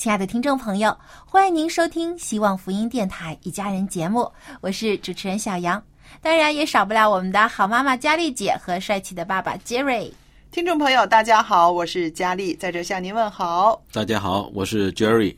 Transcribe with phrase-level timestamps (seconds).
[0.00, 5.82] 亲爱的听众朋友，欢迎您收听希望福音电台一家人节目，我是主持人小杨。
[6.22, 10.10] 当然也少不了我们的好妈妈佳丽姐和帅气的爸爸 Jerry。
[10.50, 13.78] 听众朋友，大家好，我是佳丽，在这向您问好。
[13.92, 15.36] 大家好，我是 Jerry。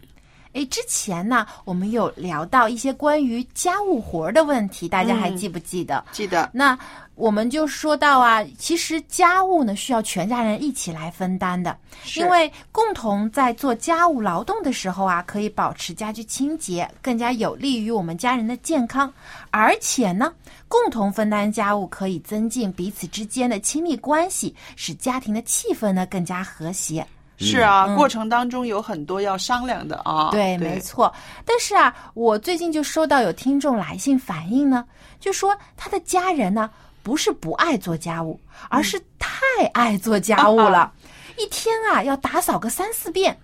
[0.52, 6.04] 诶，之前呢，我们有聊到一些关于家务活儿的问题，大家还记不记得？
[6.12, 6.78] 记得那
[7.14, 11.76] 我们就说到啊，其实家务呢需要全家人一起来分担的，
[12.16, 19.12] 因为共同在做家务劳动的时候啊，可以保持家居清洁，更加有利于我们家人的健康。
[19.50, 20.32] 而且呢，
[20.68, 27.06] 共同分担家务可以增进彼此之间的亲密关系，使家庭的气氛呢更加和谐。
[27.42, 30.30] 是啊，嗯过程当中有很多要商量的啊。
[30.30, 31.12] 对，没错。
[31.44, 34.84] 但是啊，我最近就收到有听众来信反映呢，
[35.20, 36.70] 就说他的家人呢
[37.02, 39.36] 不是不爱做家务，而是太
[39.74, 40.92] 爱做家务了，
[41.36, 43.36] 一天啊要打扫个三四遍。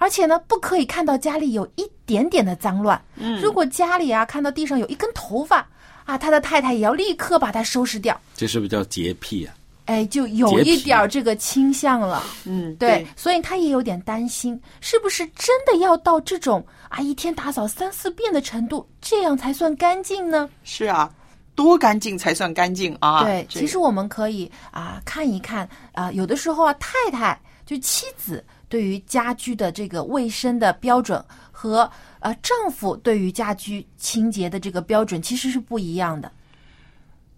[0.00, 3.00] 而且呢，不可以看到家里有一点点的脏乱。
[3.16, 5.66] 嗯如果家里啊看到地上有一根头发
[6.04, 8.16] 啊，他的太太也要立刻把它收拾掉。
[8.36, 9.52] 这是不是叫洁癖啊？
[9.88, 12.22] 哎，就有一点儿这个倾向了。
[12.44, 20.46] 嗯，对，所以他也有点担心，是不是真的要到这种啊一天打扫三四遍的程度，这样才算干净呢？
[20.62, 21.10] 是啊，
[21.54, 23.24] 多干净才算干净啊？
[23.24, 36.30] 对，其实我们可以啊看一看啊，有的时候啊，太太就妻子对于家居的这个卫生的标准和呃丈夫对于家居清洁的这个标准其实是不一样的。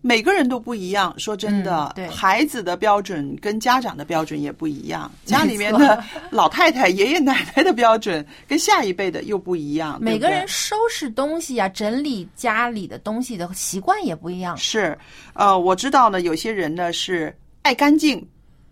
[0.03, 1.15] 每个人都不一样。
[1.19, 9.99] 说真的，嗯对孩子的标准跟家长的标准也不一样，家里面的 老太太、爷爷奶奶的标准跟下一辈的又不一样。
[10.01, 14.57] 每个人收拾东西啊，整理家里的东西的习惯也不一样。
[14.57, 14.97] 是，
[15.35, 18.27] 呃，我知道呢，有些人呢是爱干净，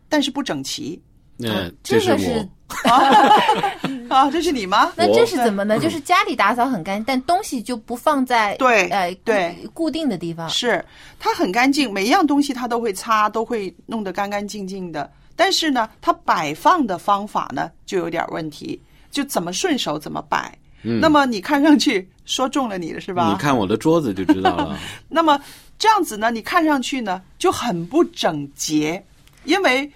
[0.09, 1.01] 但是不整齐。
[1.37, 2.49] 那、这个是我。
[4.09, 4.93] 啊，这是你吗？
[4.97, 5.79] 那这是怎么嗯呢？
[5.79, 10.49] 就是家里打扫很干净，但东西就不放在对呃对固定的地方。
[10.49, 10.85] 是
[11.19, 15.11] 它很干净，每一样东西它都会擦，都会弄得干干净净的。
[15.35, 18.81] 但是呢，它摆放的方法呢就有点问题，
[19.11, 20.57] 就怎么顺手怎么摆。
[20.83, 23.31] 嗯那么你看上去说中了你的是吧？
[23.33, 24.79] 你看我的桌子就知道了。
[25.09, 25.41] 那么
[25.79, 29.03] 这样子呢，你看上去呢就很不整洁，
[29.45, 29.91] 因为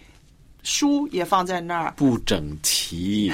[0.63, 3.33] 书也放在那儿，不整齐，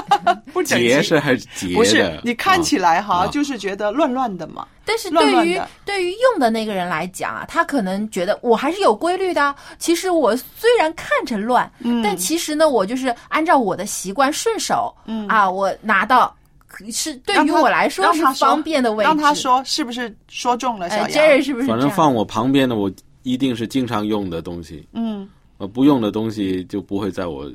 [0.52, 0.88] 不整齐。
[0.88, 1.74] 洁是还是结的？
[1.74, 4.66] 不是，你看起来哈，啊就是觉得乱乱的嘛。
[4.84, 9.54] 但是对于乱乱对于用的那个人来讲啊，他可能觉得我还是有规律的啊。
[9.78, 16.34] 其实我虽然看着乱，嗯但其实呢，我就是按照我的习惯顺手，嗯啊，我拿到
[16.90, 19.08] 是对于我来说是方便的位置。
[19.08, 20.88] 让他说是不是说中了？
[20.88, 21.66] 小哎杨，，Jerry 是不是？
[21.66, 22.90] 反正放我旁边的，我
[23.22, 24.88] 一定是经常用的东西。
[24.94, 25.28] 嗯。
[25.60, 27.48] 呃，不用的东西就不会在我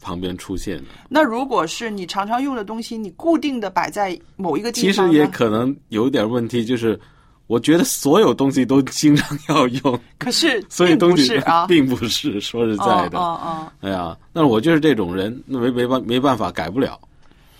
[0.00, 0.84] 旁边出现的。
[1.08, 6.98] 那如果是你常常用的东西，你固定的摆在某一个地方其，实也可能有点问题，就是
[7.46, 13.18] 我觉得所有东西都经常要用， 可是所以东西啊，并不是 说实在的。
[13.18, 17.00] 哦哦哦哎呀，那我就是这种人，那没没办没办法改不了。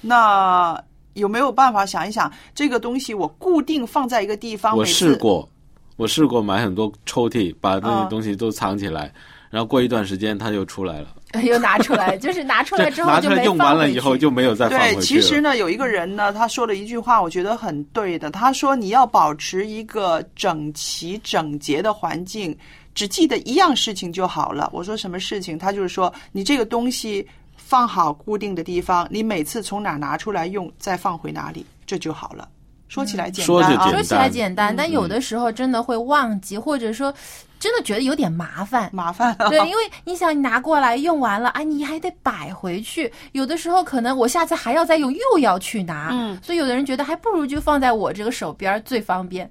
[0.00, 0.76] 那
[1.14, 4.76] 有没有办法想一想，这个东西我固定放在一个地方？
[4.76, 5.48] 我试过，
[5.96, 9.12] 我试过买很多抽屉，把那啊些东西都藏起来，
[9.52, 11.08] 然后过一段时间它就出来了。
[11.44, 18.30] 又拿出来， 就是拿出来之后拿出来就没用完了以后就没有再放回去对，其实呢，有一个人呢，他说了一句话，我觉得很对的。
[18.30, 22.56] 他说：“你要保持一个整齐整洁的环境，
[22.94, 25.58] 只记得一样事情就好了。”我说什么事情？
[25.58, 27.26] 他就是说，你这个东西
[27.56, 32.48] 放好固定的地方，你每次从哪拿出来用，再放回哪里，这就好了。
[32.88, 37.12] 说起来简单啊，说起来简单，但有的时候真的会忘记，或者说
[37.62, 38.90] 真的觉得有点麻烦。
[38.92, 39.48] 麻烦啊。
[39.48, 43.10] 对，因为你想，你拿过来用完了，哎，你还得摆回去。
[43.30, 46.08] 有的时候可能我下次还要再用，又要去拿。
[46.10, 49.48] 嗯，所以有的人觉得还不如就放在我这个手边最方便。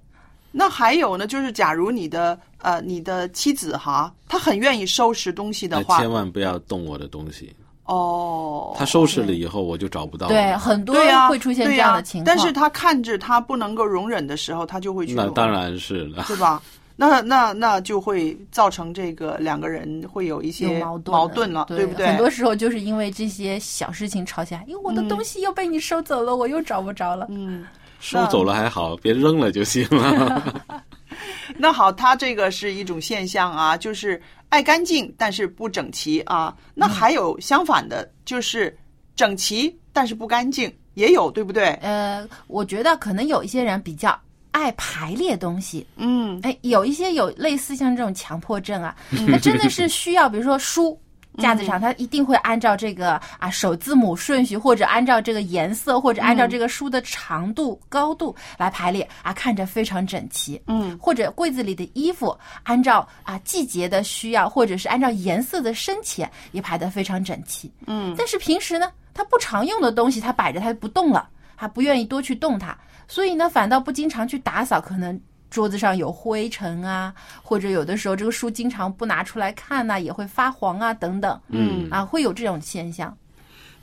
[0.51, 7.55] 那还有呢，就是假如你的呃你的妻子哈，她很愿意收拾东西的话，千万不要动我的东西。
[7.85, 10.33] 哦，他收拾了以后，我就找不到了。
[10.33, 12.25] 对，很多对呀、会出现这样的情况。
[12.25, 16.23] 但是他看着他不能够容忍的时候，他就会去那当然是了。
[16.27, 16.61] 对吧？
[17.09, 22.05] 那那那就会造成这个两个人会有一些矛盾矛盾了，对不对？
[22.05, 27.25] 很多时候就是因为这些小事情吵起来，因为我的东西又被你收走了，我又找不着了。
[27.29, 27.65] 嗯，
[27.99, 30.83] 收走了还好，别扔了就行了。
[31.57, 36.55] 那好，他这个是一种现象啊，就是爱干净但是不整齐啊。
[36.75, 38.77] 那还有相反的，就是
[39.15, 41.69] 整齐但是不干净，也有，对不对？
[41.81, 44.17] 呃，我觉得可能有一些人比较
[44.51, 46.39] 爱排列东西，嗯。
[46.43, 48.95] 哎，有一些有类似像这种强迫症啊，
[49.31, 50.99] 他真的是需要，比如说书。
[51.37, 60.61] 架子上，他一定会按照这个啊首字母顺序，或者按照这个颜色，或者按照这个书的长度、高度来排列啊，看着非常整齐。
[60.67, 67.71] 嗯，或者柜子里的衣服，按照啊季节的需要，或者是按照颜色的深浅，也排得非常整齐。
[67.87, 72.77] 嗯，但是平时呢，他不常用的东西，他摆着他不动了，他不愿意多去动它，
[73.11, 75.19] 所以呢，反倒不经常去打扫，可能。
[75.49, 77.13] 桌子上有灰尘啊，
[77.43, 83.13] 或者有的时候这个书经常不拿出来看呐、也会发黄啊，等等，嗯啊，会有这种现象。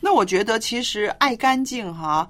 [0.00, 2.26] 那我觉得其实爱干净哈，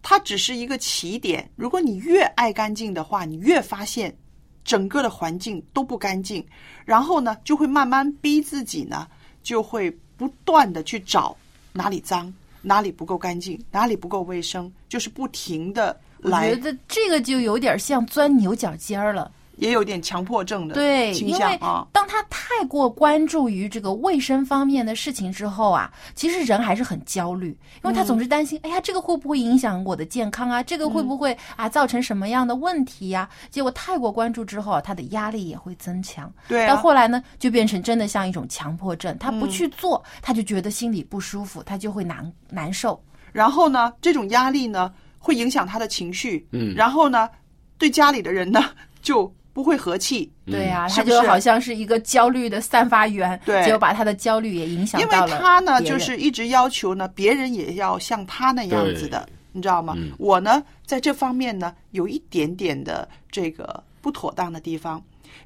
[0.00, 1.46] 它只是一个起点。
[1.54, 4.16] 如果你越爱干净的话，你越发现
[4.64, 6.42] 整个的环境都不干净，
[6.86, 9.06] 然后呢，就会慢慢逼自己呢，
[9.42, 11.36] 就会不断的去找
[11.74, 19.30] 哪里脏，哪里不够干净，哪里不够卫生，就是不停的我觉，得这个就有点像钻牛角尖儿了。
[19.56, 21.84] 也有点强迫症的对，倾因为向啊。
[21.90, 27.48] 当他太过关注于这个卫生方面的事情之后啊，其实人还是很焦虑，
[27.82, 30.62] 因为他总是担心，哎呀，这个会不会影响我的健康啊？
[30.62, 36.32] 这个会不会啊造成什么样的问题呀、结果太过关注之后啊，他的压力也会增强。
[36.46, 43.02] 对啊，到后来呢，就变成真的像一种强迫症，他不去做，他就觉得心里不舒服，他就会难难受。
[43.32, 44.92] 然后呢，这种压力呢
[45.28, 46.74] 会影响他的情绪，嗯。
[46.74, 47.28] 然后呢，
[47.76, 48.64] 对家里的人呢
[49.02, 53.62] 就不会和气，对呀、是不是他就好像是一个焦虑的散发源，对。
[53.62, 59.92] 结果把他的焦虑也影响因为他呢就是一直要求呢别人也要像他那样子的，你知道吗？
[59.98, 60.12] 嗯。
[60.18, 65.02] 我呢在这方面呢有一点点的这个不妥当的地方，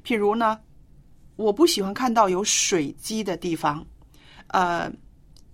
[0.07, 0.57] 譬如呢，
[1.35, 3.85] 我不喜欢看到有水积的地方，
[4.47, 4.89] 呃，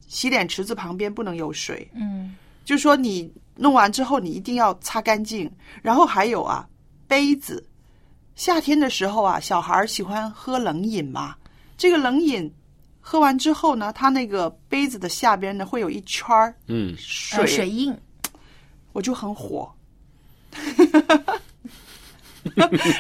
[0.08, 2.36] 洗脸池子旁边不能有水，嗯。
[2.66, 5.52] 就说你弄完之后，你一定要擦干净。
[5.82, 6.66] 然后还有啊，
[7.08, 7.64] 杯子，
[8.36, 11.36] 夏天的时候啊，小孩儿喜欢喝冷饮嘛。
[11.78, 12.52] 这个冷饮
[13.02, 17.96] 喝完之后呢，它那个杯子的下边呢会有一圈儿嗯，水，呃水印，
[18.94, 19.70] 我就很火，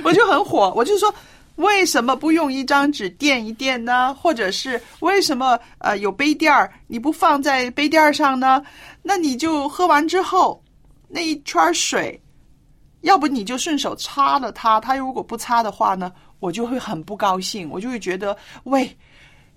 [0.04, 1.14] 我就很火，我就说。
[1.60, 4.14] 为什么不用一张纸垫一垫呢？
[4.14, 8.64] 或者是为什么呃有杯垫儿你不放在杯垫儿上呢？
[9.02, 10.64] 那你就喝完之后
[11.08, 12.22] 那一圈水，
[13.02, 14.80] 要不你就顺手擦了它。
[14.80, 18.96] 它如果不擦的话呢，我就会很不高兴，我就会觉得喂，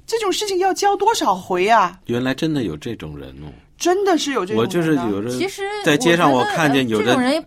[0.06, 2.00] 这种事情要教多少回啊？
[2.06, 3.52] 原来真的有这种人哦。
[3.76, 4.62] 真的是有这种人、啊。
[4.62, 7.44] 我就是有人其实在街上我看见有呃这种人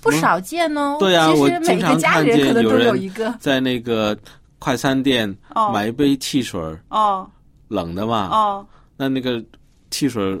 [0.00, 0.96] 不少见哦。
[1.00, 3.34] 对啊，我其实每经常个家看见人可能都人一个。
[3.40, 4.16] 在那个
[4.60, 7.28] 快餐店哦买一杯汽水儿，哦
[7.66, 9.44] 冷的嘛，哦，那那个
[9.90, 10.38] 汽水儿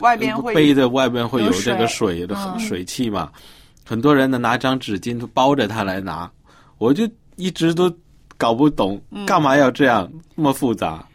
[0.00, 2.58] 外边会杯子外边会有有这个水水的嗯。
[2.60, 3.30] 水汽嘛，
[3.84, 6.30] 很多人呢拿张纸巾包着它来拿，
[6.78, 7.92] 我就一直都
[8.36, 9.24] 搞不懂嗯。
[9.26, 11.06] 干嘛要这样那么复杂。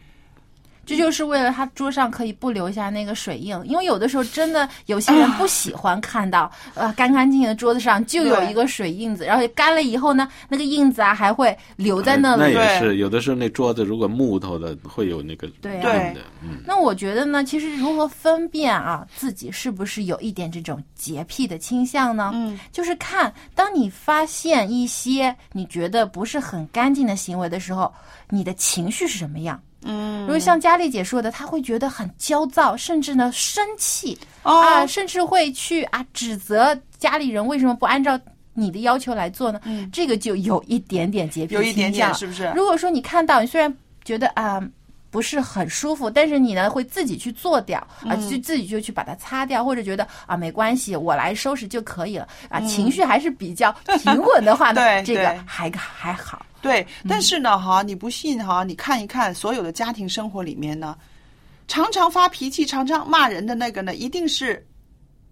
[0.90, 12.54] 这就是为了他桌上可以不留下那个水印，因为有的时候真的有些人不喜欢看到，呃，干干净净的桌子上就有一个水印子，然后干了以后呢，那个印子啊还会留在那那里。
[12.54, 22.32] 也是有的时候那桌子如果木头的会有那个对的，嗯，那我觉得呢，其实如何分辨啊自己是不是有一点这种洁癖的倾向呢？
[22.34, 27.94] 嗯，就是看当你发现一些你觉得不是很干净的行为的时候，
[28.28, 29.60] 你的情绪是什么样？
[29.82, 38.18] 嗯，如果像佳丽姐说的，她会觉得很焦躁，甚至呢生气、哦啊，甚至会去啊指责家里人为什么不按照
[38.54, 39.60] 你的要求来做呢？
[39.64, 42.52] 嗯这个就有一点点洁癖有一点点是不是？
[42.54, 44.62] 如果说你看到，你虽然觉得啊。
[45.10, 48.30] 不是很舒服，但是你呢会自己去做掉啊，嗯。
[48.30, 52.68] 就自己就去把它擦掉，或者觉得啊没关系，我来收拾就可以了啊，嗯。
[52.68, 56.46] 情绪还是比较平稳的话呢， 对这个还还好。
[56.62, 60.96] 对，但是呢，哈，你不信哈，你看一看所有的家庭生活里面呢，
[61.66, 64.64] 常常发脾气、常常骂人的那个呢，一定是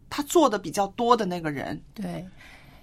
[0.08, 1.78] 他做的比较多的那个人。
[1.92, 2.26] 对，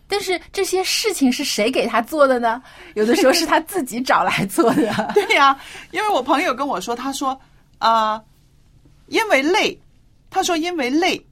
[0.07, 2.61] 但是这些事情是谁给他做的呢？
[2.95, 4.93] 有的时候是他自己找来做的。
[5.13, 5.59] 对呀、
[5.91, 7.39] 因为我朋友跟我说，他说
[7.79, 8.21] 啊、
[9.07, 9.77] 因为累，
[10.29, 11.23] 他说因为累，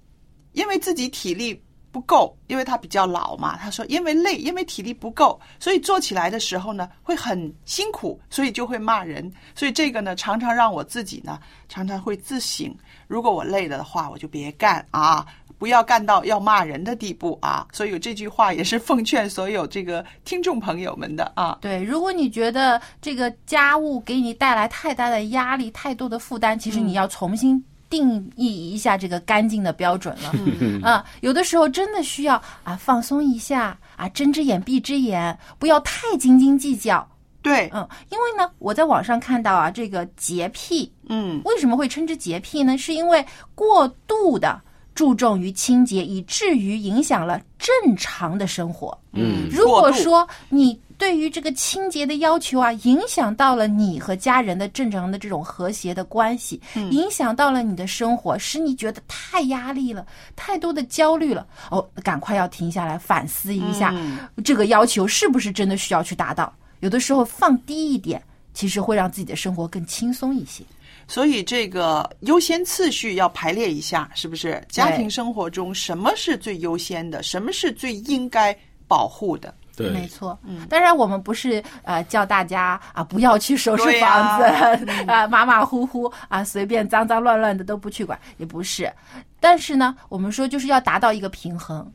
[0.54, 1.60] 因为自己体力
[1.92, 3.58] 不够，因为他比较老嘛。
[3.58, 9.32] 他说因为累，因为体力不够，所以做起来的时候呢会很辛苦，所以就会骂人。
[9.56, 11.40] 所以这个呢，常常让我自己呢
[11.70, 12.76] 常常会自省，
[13.08, 15.26] 如果我累了的话，我就别干啊。
[15.58, 17.66] 不要干到要骂人的地步啊！
[17.72, 21.58] 所以这句话也是奉劝所有这个听众朋友们的啊。
[21.62, 30.32] 对，如果你觉得这个家务给你带来太大的压力、太多的负担，其实你要重新定义一下这个干净的标准了。
[30.34, 37.08] 嗯啊，有的时候真的需要啊放松一下啊，睁只眼闭只眼，不要太斤斤计较。
[37.42, 42.78] 对，嗯，因为呢，我在网上看到啊，这个洁癖，嗯，为什么会称之洁癖呢？
[42.78, 44.62] 是因为过度的
[44.96, 48.98] 注重于清洁，以至于影响了正常的生活。
[49.14, 66.54] 嗯如果说你对于这个清洁的要求啊，影响到了你和家人的正常的这种和谐的关系，嗯影响到了你的生活，使你觉得太压力了，太多的焦虑了，哦，赶快要停下来反思一下，嗯这个要求是不是真的需要去达到？
[66.80, 68.22] 有的时候放低一点，
[68.54, 70.64] 其实会让自己的生活更轻松一些。
[71.08, 74.64] 所以这个优先次序要排列一下，是不是？
[74.70, 78.56] 家庭生活中什么是最优先的，什么是最应该
[78.88, 79.54] 保护的？
[79.76, 84.78] 对，没错，嗯当然我们不是呃叫大家啊不要去收拾房子呀
[85.12, 88.92] 啊马马虎虎啊随便脏脏乱乱的都不去管，也不是。
[89.40, 91.92] 但是呢，我们说就是要达到一个平衡。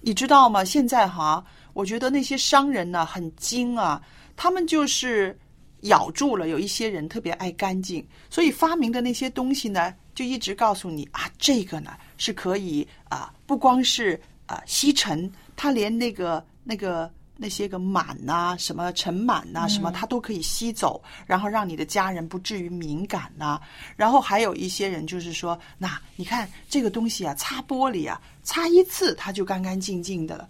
[0.00, 0.64] 你知道吗？
[0.64, 4.02] 现在哈，我觉得那些商人呢很精啊，
[4.36, 5.38] 他们就是
[5.82, 17.10] 咬住了有一些人特别爱干净，所以发明的那些东西呢，就一直告诉你啊，这个呢是可以啊，不光是啊吸尘，它连那个那个。
[17.40, 23.60] 那些个螨呐、什么尘螨呐、什么，它都可以吸走，然后让你的家人不至于敏感呐、
[23.94, 30.48] 然后还有一些人就是说，那你看这个东西啊，擦玻璃啊，擦一次它就干干净净的了。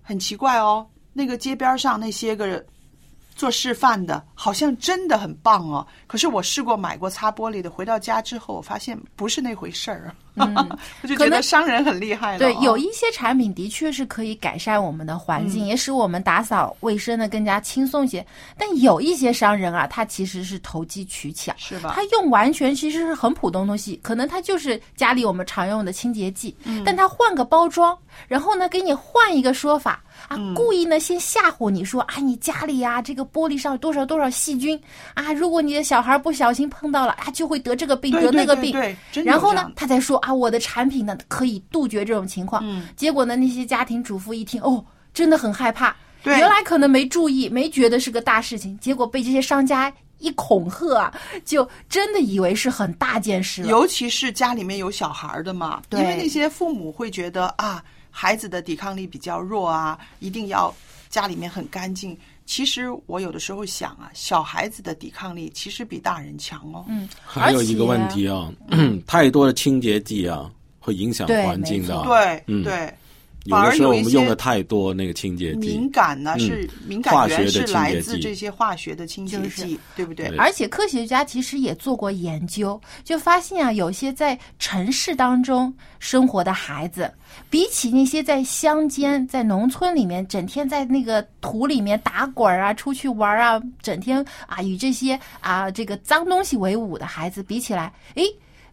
[0.00, 2.64] 很奇怪哦，那个街边上那些个
[3.34, 5.86] 做示范的，好像真的很棒哦。
[6.06, 10.14] 可是我试过买过擦玻璃的，回到家之后，我发现不是那回事儿。
[10.36, 10.46] 我
[11.06, 12.38] 就觉得可能商人很厉害了、哦。
[12.38, 18.24] 对，有一些产品的确是可以改善我们的环境，也使我们打扫卫生的更加轻松一些。
[18.58, 34.80] 但有一些商人啊，他其实是投机取巧，是吧他用完全其实是很普通东西，可能他就是家里我们常用的清洁剂，但他换个包装，然后呢给你换一个说法啊，故意呢先吓唬你说啊，你家里呀、这个玻璃上有多少多少细菌
[35.14, 38.72] 啊，如果你的小孩不小心碰到了啊，就会得这个病得那个病。
[38.72, 42.62] 对对对然后呢他才说啊，我的产品呢可以杜绝这种情况。
[42.64, 45.94] 嗯结果呢，那些家庭主妇一听，哦，真的很害怕。
[46.22, 51.14] 对原来可能没注意，没觉得是个大事情，结果被这些商家一恐吓啊，
[51.44, 53.68] 就真的以为是很大件事了。
[53.68, 60.74] 尤其是家里面有小孩儿的嘛，因为那些父母会觉得啊，孩子的抵抗力比较弱啊，一定要
[61.10, 62.16] 家里面很干净。
[62.46, 66.84] 其实我有的时候想啊，小孩子的抵抗力其实比大人强哦。
[66.88, 68.52] 嗯，还有一个问题啊，
[69.06, 72.02] 太多的清洁剂啊，会影响环境的。
[72.04, 72.92] 对、嗯对，
[73.44, 80.28] 有的时候我们用的太多那个清洁剂敏，感呢、嗯是敏感化学的源是来自这些化学的清洁就是剂，对不对？
[80.28, 87.12] 对而且科学家其实也做过研究，就发现啊，有些在城市当中生活的孩子，
[87.50, 98.24] 比起那些在乡间、在农村里面整天在那个土里面打滚儿啊、出去玩儿啊，整天啊与这些啊这个脏东西为伍的孩子比起来，诶。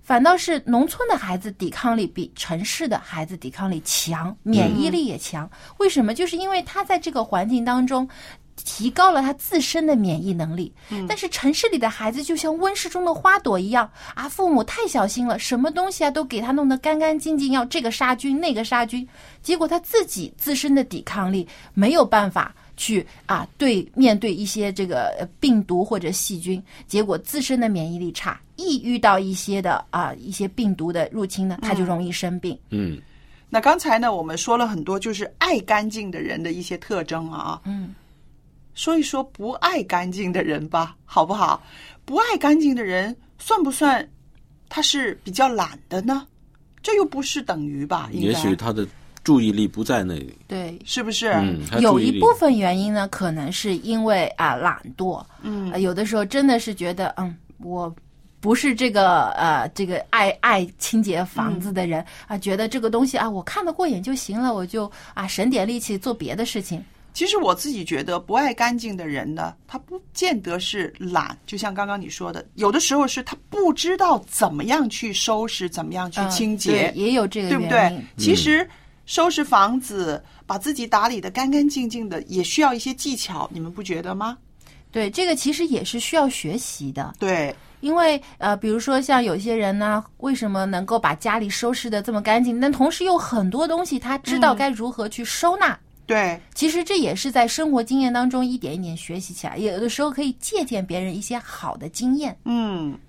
[0.01, 5.49] 反倒是农村的孩子抵抗力比城市的孩子抵抗力强，免疫力也强。
[5.77, 6.13] 为什么？
[6.13, 8.07] 就是因为他在这个环境当中
[8.55, 10.73] 提高了他自身的免疫能力。
[11.07, 19.07] 但是城市里的孩子就像温室中的花朵一样啊，父母太小心了，什么东西啊都给他弄得干干净净，要这个杀菌那个杀菌，
[19.41, 22.53] 结果他自己自身的抵抗力没有办法。
[22.81, 32.57] 去啊对面对一些这个呃病毒或者细菌，结果自身的免疫力差，一遇到一些的啊一些病毒的入侵呢，他就容易生病。
[32.71, 32.99] 嗯，
[33.51, 37.93] 那刚才呢，我们说了很多就是爱干净的人的一些特征啊，嗯，
[38.73, 41.61] 说一说不爱干净的人吧，好不好？
[42.03, 44.09] 不爱干净的人算不算
[44.69, 46.25] 他是比较懒的呢？
[46.81, 48.09] 这又不是等于吧？
[48.11, 48.87] 也许他的
[49.31, 50.37] 注意力不在那里。
[50.45, 51.29] 对，是不是？
[51.29, 57.93] 嗯，有一部分原因呢，可能是因为啊懒惰，嗯呃有的时候真的是觉得，嗯，我
[58.41, 66.83] 不是这个呃这个爱爱清洁房子的人、啊，觉得这个东西啊我看得过眼就行了，我就啊省点力气做别的事情。
[67.13, 78.05] 其实我自己觉得，不爱干净的人呢，他不见得是懒，就像刚刚你说的，有的时候是他不知道怎么样去收拾，怎么样去嗯清洁，对也有这个对不原因对？
[78.17, 78.65] 其实
[79.05, 84.37] 收拾房子，把自己打理的干干净净的，也需要一些技巧，你们不觉得吗？
[84.91, 87.13] 对，这个其实也是需要学习的。
[87.17, 95.79] 对，因为呃，比如说像有些人呢，为什么能够把家里收拾的这么干净，但同时有很多东西他知道该如何去收纳。
[96.05, 102.37] 对，其实这也是在生活经验当中一点一点学习起来，有的时候可以借鉴别人一些好的经验。
[102.43, 102.99] 嗯，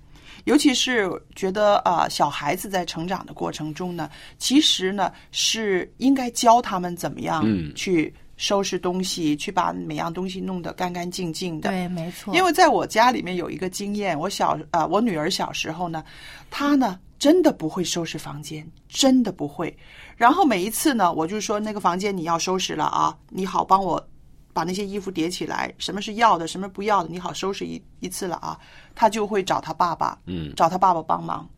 [0.45, 11.69] 尤其是觉得啊、呃小孩子在成长的过程中呢，其实呢是应该教他们怎么样嗯去收拾东西，去把每样东西弄得干干净净的。
[11.69, 12.35] 对，没错。
[12.35, 16.03] 因为在我家里面有一个经验，我小啊、我女儿小时候呢，
[16.49, 19.75] 她呢真的不会收拾房间，真的不会。
[20.17, 24.03] 然后每一次呢，我就说那个房间你要收拾了啊，你好帮我
[24.53, 28.57] 把那些衣服叠起来，什么是要的，什么不要的，你好收拾一一次了啊。
[28.95, 31.49] 他就会找他爸爸，嗯找他爸爸帮忙。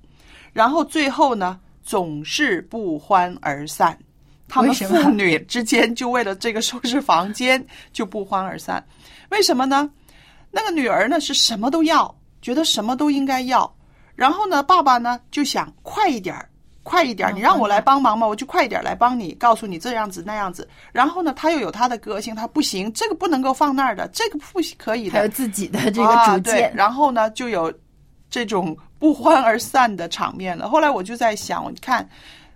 [0.53, 3.97] 然后最后呢，总是不欢而散。
[4.47, 8.85] 他们父女之间就为了这个收拾房间就不欢而散，
[9.29, 9.89] 为什么呢？
[10.51, 13.75] 那个女儿呢是什么都要，觉得什么都应该要，
[14.13, 16.47] 然后呢，爸爸呢就想快一点儿，
[16.86, 20.69] 快一点你让我来帮忙嘛，我就快一点儿来帮你，告诉你这样子那样子。
[20.91, 27.74] 然后呢，他又有他的个性，他不行，这个不能够放那儿的，这个不可以的，还有自己的这个啊对主见，然后呢，就有
[28.30, 30.69] 这种不欢而散的场面了。
[30.69, 32.08] 后来我就在想，你看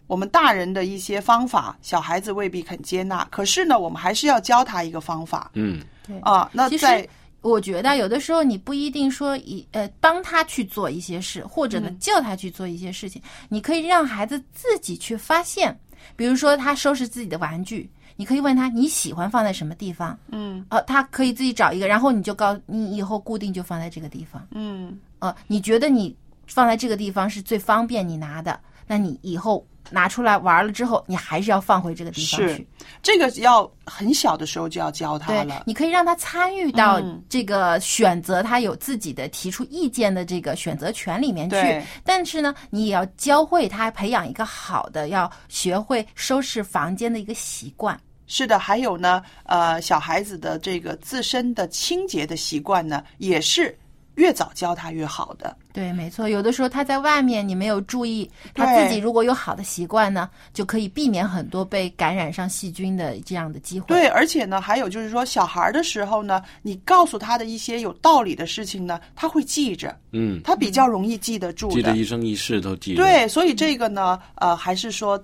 [0.06, 6.48] 我们大人的一些方法，小孩子未必肯接纳，可是呢，我们还是要教他一个方法嗯，对啊。
[6.54, 7.08] 那在
[7.42, 15.78] 我觉得有的时候你不一定说以呃帮他去做一些事，或者呢嗯叫他去做一些事情，你可以让孩子自己去发现。
[16.16, 24.46] 比如说他收拾自己的玩具，你可以问他你喜欢放在什么地方，嗯呃，他可以自己找一个，然后你就告你以后固定就放在这个地方。
[24.52, 26.16] 嗯呃，你觉得你
[26.48, 32.68] 放在这个地方是最方便你拿的，那你以后拿出来玩了之后，你还是要放回这个地方是去。
[33.02, 35.64] 这个要很小的时候就要教他对了，。
[35.66, 41.84] 你可以让他参与到嗯这个选择，他有自己的提出意见的这个选择权里面去对。
[42.04, 48.00] 但是呢，你也要教会他培养一个好的，要学会收拾房间的一个习惯。
[48.32, 53.76] 是的，还有呢，呃，小孩子的这个自身的清洁的习惯呢，也是
[54.20, 55.56] 越早教他越好的。
[55.72, 56.28] 对，没错。
[56.28, 63.88] 有的时候他在外面，你没有注意，他自己如果有好的习惯呢，就可以避免很多被感染上细菌的这样的机会。
[63.88, 71.76] 对，而且呢，还有就是说，小孩儿的时候呢，你告诉他的一些有道理的事情呢，他会记着，嗯，他比较容易记得住的。
[71.76, 75.18] 记得一生一世都记得。，对，所以这个呢，呃，还是说，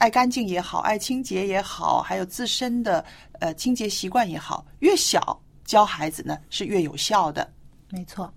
[0.00, 3.02] 爱干净也好，爱清洁也好，还有自身的
[3.40, 7.48] 呃清洁习惯也好，越小教孩子呢是越有效的。
[7.90, 8.32] 没错。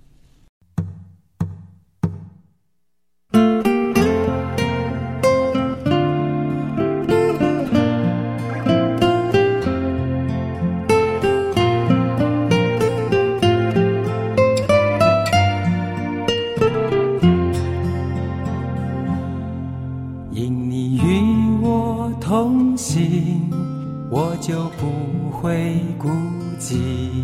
[20.31, 23.49] 因你与我同行，
[24.11, 26.09] 我就不会孤
[26.59, 27.23] 寂。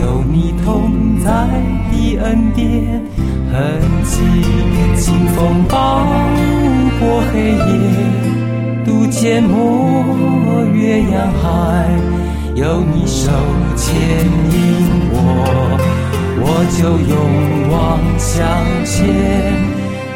[0.00, 1.30] 有你同在
[1.90, 3.02] 的恩典
[3.52, 4.20] 痕迹。
[4.96, 6.06] 清风暴
[7.00, 7.60] 过黑夜，
[8.84, 11.88] 渡阡陌越洋海，
[12.54, 13.30] 有你手
[13.74, 13.90] 牵
[14.52, 14.56] 引
[15.10, 15.16] 我，
[16.38, 17.14] 我就勇
[17.72, 18.30] 往向
[18.84, 18.92] 前。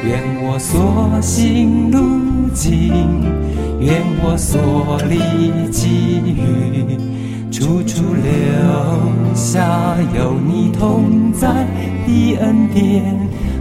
[0.05, 1.99] 愿我所行路
[2.55, 2.93] 径，
[3.81, 5.19] 愿我所立
[5.73, 5.89] 给
[6.31, 6.97] 予，
[7.51, 11.67] 处处留下有你同在
[12.07, 13.03] 的恩典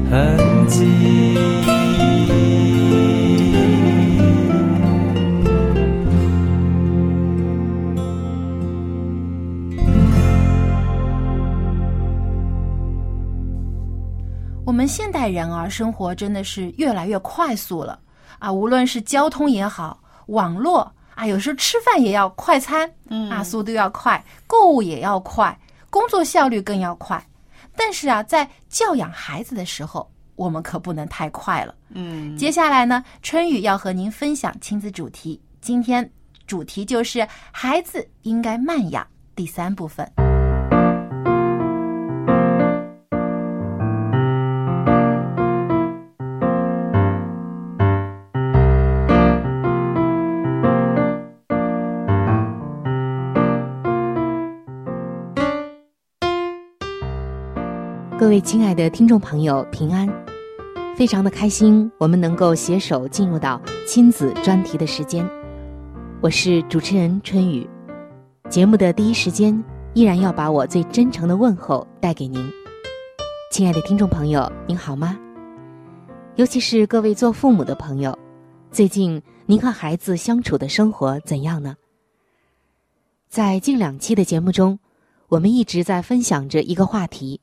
[0.09, 0.85] 痕迹。
[14.65, 17.97] 我们现代人啊，生活真的是越来越快速了
[18.39, 18.51] 啊！
[18.51, 25.57] 无论是交通也好，网络啊，有时候吃饭也要快餐，嗯啊，速度要快，购物也要快，
[25.89, 27.25] 工作效率更要快。
[27.75, 31.73] 但是啊，在教养孩子的时候，我们可不能太快了。
[31.89, 36.09] 嗯，接下来呢，春雨要和您分享亲子主题，今天
[36.45, 40.34] 主题就是孩子应该慢养第三部分。
[58.25, 60.09] 各位亲爱的听众朋友，平安！
[60.97, 65.23] 非常的开心，我们能够携手进入到亲子专题的时间。
[66.21, 67.69] 我是主持人春雨。
[68.49, 72.51] 节目的第一时间，依然要把我最真诚的问候带给您。
[73.51, 75.15] 亲爱的听众朋友，您好吗？
[76.33, 78.17] 尤其是各位做父母的朋友，
[78.71, 81.75] 最近您和孩子相处的生活怎样呢？
[83.29, 84.79] 在近两期的节目中，
[85.27, 87.39] 我们一直在分享着一个话题。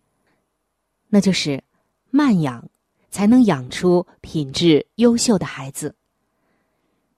[1.14, 1.62] 那就是
[2.10, 2.66] 慢养，
[3.10, 5.94] 才能养出品质优秀的孩子。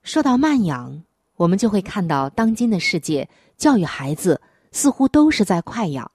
[0.03, 1.01] 说到慢养，
[1.37, 4.41] 我们就会看到当今的世界教育孩子
[4.73, 6.11] 似乎都是在快养。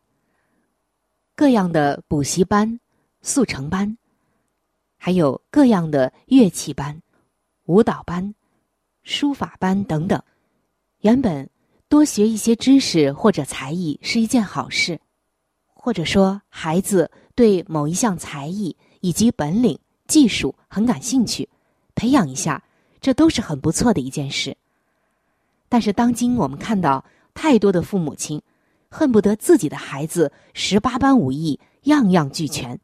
[1.34, 2.78] 各样的补习班、
[3.22, 3.96] 速成班，
[4.98, 7.00] 还有各样的乐器班、
[7.64, 8.34] 舞蹈班、
[9.04, 10.22] 书法班等等，
[11.00, 11.48] 原本
[11.88, 15.00] 多学一些知识或者才艺是一件好事，
[15.72, 17.10] 或者说孩子。
[17.40, 21.48] 对某一项才艺以及本领、技术很感兴趣，
[21.94, 22.62] 培养一下，
[23.00, 24.54] 这都是很不错的一件事。
[25.66, 28.42] 但是，当今我们看到太多的父母亲，
[28.90, 32.78] 恨不得自己的孩子十八般武艺样样俱全，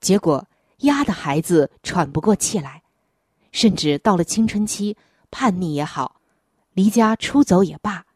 [0.00, 0.46] 结果
[0.82, 2.84] 压得孩子喘不过气来，
[3.50, 4.96] 甚至到了青春期，
[5.28, 6.20] 叛逆也好，
[6.74, 8.06] 离家出走也罢，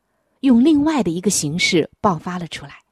[0.43, 2.86] 用另外的一个形式爆发了出来。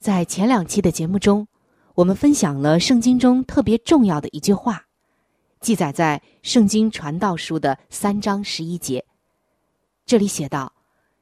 [0.00, 1.46] 在前两期的节目中，
[1.94, 4.86] 我们分享了圣经中特别重要的一句话，
[5.60, 9.04] 记载在《圣经传道书》的三章十一节。
[10.06, 10.72] 这里写道：“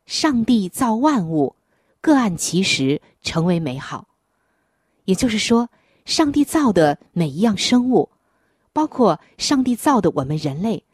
[0.07, 1.57] 上帝造万物，
[2.01, 4.07] 各按其时成为美好。”
[5.07, 5.69] 也就是说，
[6.05, 8.09] 上帝造的每一样生物，
[8.73, 10.85] 包括上帝造的我们人类，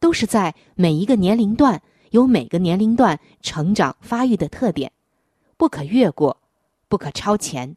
[0.00, 4.90] 都是在每一个年龄段有每个年龄段成长发育的特点，
[5.56, 6.36] 不可越过，
[6.90, 7.74] 不可超前，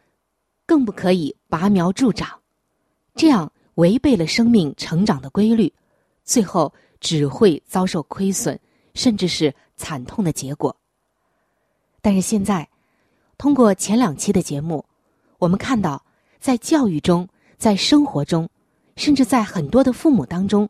[0.65, 2.41] 更不可以拔苗助长，
[3.13, 5.71] 这样违背了生命成长的规律，
[6.23, 8.57] 最后只会遭受亏损，
[8.95, 10.75] 甚至是惨痛的结果。
[12.01, 12.67] 但是现在，
[13.37, 14.83] 通过前两期的节目。
[15.37, 16.03] 我们看到，
[16.39, 18.49] 在教育中，在生活中，
[18.95, 20.67] 甚至在很多的父母当中，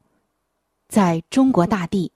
[0.90, 2.12] 在中国大地，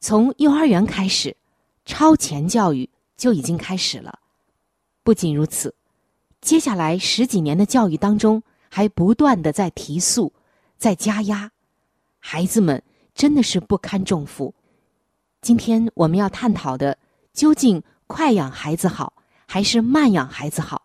[0.00, 1.36] 从幼儿园开始，
[1.84, 4.19] 超前教育就已经开始了。
[5.02, 5.74] 不仅如此，
[6.40, 10.32] 接下来十几年的教育当中，还不断的在提速，
[10.76, 11.50] 在加压，
[12.18, 12.82] 孩子们
[13.14, 14.54] 真的是不堪重负。
[15.40, 16.98] 今天我们要探讨的，
[17.32, 19.12] 究竟快养孩子好，
[19.46, 20.82] 还是慢养孩子好？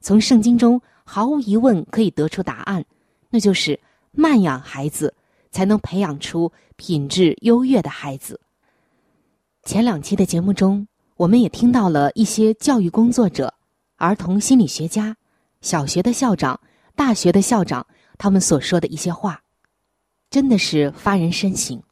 [0.00, 2.84] 从圣经中毫无疑问可以得出答案，
[3.30, 3.78] 那就是
[4.10, 5.14] 慢养孩子
[5.52, 8.40] 才能培养出品质优越的孩子。
[9.62, 13.54] 前两期的节目中，我们也听到了一些教育工作者、
[13.96, 15.16] 儿童心理学家、
[15.60, 16.60] 小学的校长、
[16.94, 17.86] 大学的校长
[18.18, 19.42] 他们所说的一些话，
[20.28, 21.82] 真的是发人深省。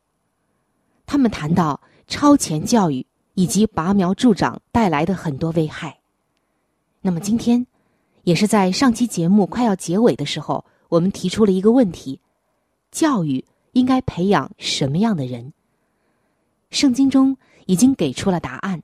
[1.06, 5.98] 他们谈到超前教育以及拔苗助长带来的很多危害。
[7.00, 7.66] 那么今天。
[8.24, 12.22] 也是在上期节目快要结尾的时候，我们提出了一个问题：
[12.90, 15.52] 教育应该培养什么样的人？
[16.70, 18.82] 圣经中已经给出了答案，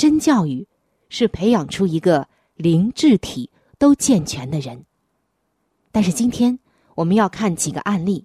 [0.00, 0.66] 真教育
[1.10, 4.86] 是培养出一个灵智体都健全的人。
[5.92, 6.58] 但是今天
[6.94, 8.24] 我们要看几个案例，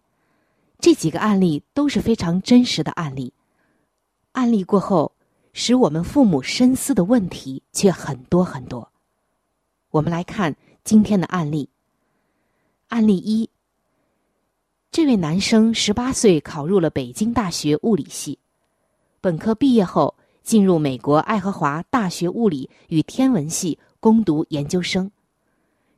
[0.79, 3.33] 这几个案例都是非常真实的案例。
[4.31, 5.11] 案例过后，
[5.51, 8.89] 使我们父母深思的问题却很多很多。
[9.89, 11.67] 我们来看今天的案例。
[12.87, 13.49] 案例一：
[14.91, 18.39] 这位男生十八岁考入了北京大学物理系，
[19.19, 25.11] 本科毕业后进入美国爱荷华大学物理与天文系攻读研究生。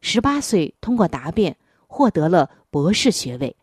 [0.02, 1.56] 十八岁通过答辩
[1.86, 3.56] 获得了博士学位。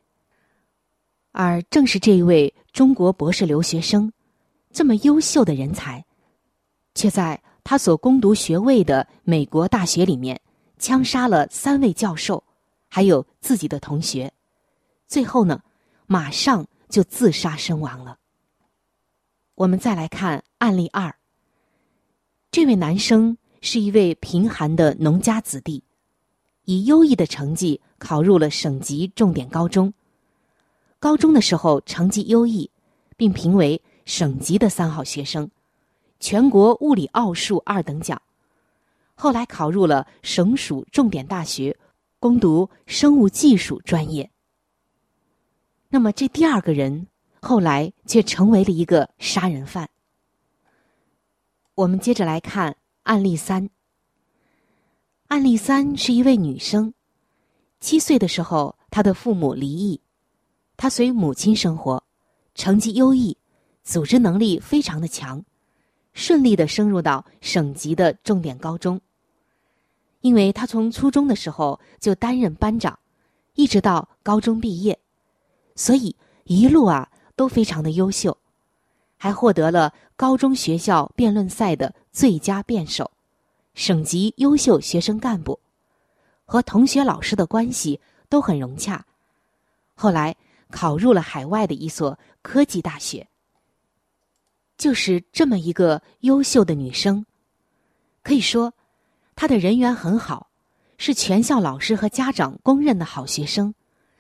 [1.33, 4.13] 而正是这一位中国博士留学生，
[4.71, 6.05] 这么优秀的人才，
[6.95, 7.43] 却在。
[7.67, 10.39] 他所攻读学位的美国大学里面，
[10.79, 12.45] 枪杀了三位教授，
[12.91, 14.31] 还有自己的同学，
[15.09, 15.63] 最后呢，
[16.07, 18.19] 马上就自杀身亡了。
[19.57, 21.15] 我们再来看案例二。
[22.51, 25.83] 这位男生是一位贫寒的农家子弟，
[26.65, 29.93] 以优异的成绩考入了省级重点高中。
[30.99, 32.69] 高中的时候成绩优异，
[33.17, 35.49] 并评为省级的三好学生。
[36.19, 38.21] 全国物理奥数二等奖，
[39.15, 41.77] 后来考入了省属重点大学，
[42.19, 44.29] 攻读生物技术专业。
[45.91, 47.07] 那么这第二个人
[47.45, 49.91] 后来却成为了一个杀人犯。
[51.75, 53.69] 我们接着来看案例三。
[55.27, 56.95] 案例三是一位女生，
[57.81, 60.01] 七岁的时候，她的父母离异，
[60.77, 62.03] 她随母亲生活，
[62.55, 63.37] 成绩优异，
[63.83, 65.45] 组织能力非常的强。
[66.15, 68.99] 顺利的升入到省级的重点高中。
[70.21, 72.99] 因为他从初中的时候就担任班长，
[73.55, 74.99] 一直到高中毕业，
[75.77, 78.37] 所以一路啊都非常的优秀，
[79.17, 83.11] 还获得了高中学校辩论赛的最佳辩手、
[83.75, 85.59] 省级优秀学生干部，
[86.45, 89.05] 和同学老师的关系都很融洽。
[89.95, 90.35] 后来
[90.71, 93.27] 考入了海外的一所科技大学。
[94.77, 97.25] 就是这么一个优秀的女生，
[98.25, 98.75] 可以说，
[99.37, 100.51] 她的人缘很好，
[100.99, 103.73] 是全校老师和家长公认的好学生，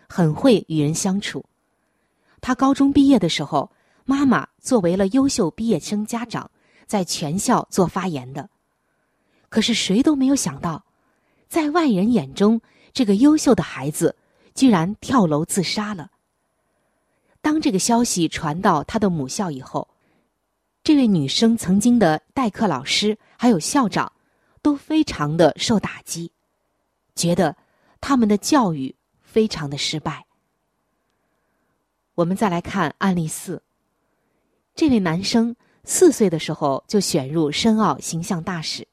[0.08, 1.44] 很会与人相处。
[2.44, 3.72] 他高中毕业的时候，
[4.04, 6.50] 妈妈作为了优秀毕业生家长，
[6.86, 8.50] 在全校做发言的。
[9.48, 10.84] 可是谁都没有想到，
[11.48, 12.60] 在外人眼中，
[12.92, 14.14] 这个优秀的孩子
[14.54, 16.10] 居然跳楼自杀了。
[17.40, 19.88] 当这个消息传到他的母校以后，
[20.82, 24.12] 这位女生曾经的代课老师还有校长，
[24.60, 26.30] 都非常的受打击，
[27.14, 27.56] 觉得
[28.02, 30.23] 他们的教育非常的失败。
[32.14, 33.62] 我们再来看案例四。
[34.74, 38.86] 这位男生四岁的时候就选入申奥形象大使，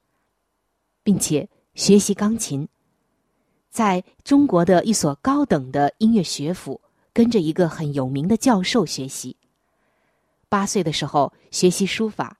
[1.04, 2.68] 并且学习钢琴，
[3.70, 6.82] 在中国的一所高等的音乐学府，
[7.14, 9.38] 跟着一个很有名的教授学习。
[10.50, 12.38] 八岁的时候学习书法，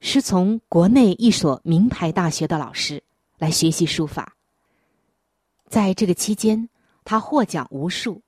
[0.00, 3.02] 师从国内一所名牌大学的老师
[3.38, 4.34] 来学习书法，
[5.68, 6.68] 在这个期间，
[7.04, 8.22] 他获奖无数，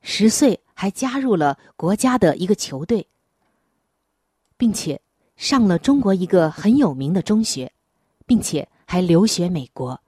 [0.00, 3.06] 十岁还加入了国家的一个球队，
[4.56, 5.00] 并且
[5.36, 7.72] 上了中国一个很有名的中学，
[8.26, 10.00] 并且还留学美国。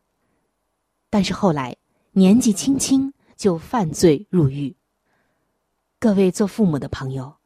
[1.10, 1.76] 但是后来
[2.12, 4.74] 年纪轻轻就犯罪入狱。
[5.98, 7.36] 各位做父母的朋友，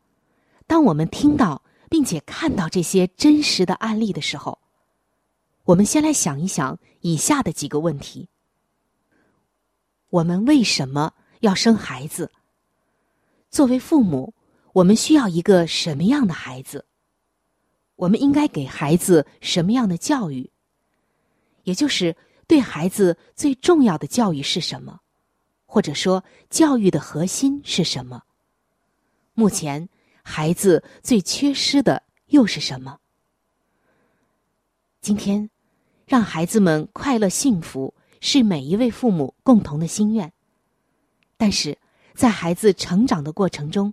[0.67, 4.59] 当我们听到并且看到这些真实的案例的时候，
[5.65, 8.29] 我们先来想一想以下的几个问题：
[10.11, 12.31] 我们为什么要生孩子？
[13.51, 14.33] 作为父母，
[14.73, 16.87] 我们需要一个什么样的孩子？
[17.97, 20.51] 我们应该给孩子什么样的教育？
[21.65, 25.01] 也就是对孩子最重要的教育是什么？
[25.67, 28.23] 或者说，教育的核心是什么？
[29.35, 29.87] 目前，
[30.23, 32.99] 孩子最缺失的又是什么？
[35.03, 35.51] 今天，
[36.07, 40.33] 让孩子们快乐幸福是每一位父母共同的心愿。
[41.45, 41.77] 但是
[42.15, 43.93] 在孩子成长的过程中，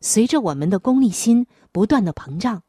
[0.00, 2.64] 随着我们的功利心不断的膨胀，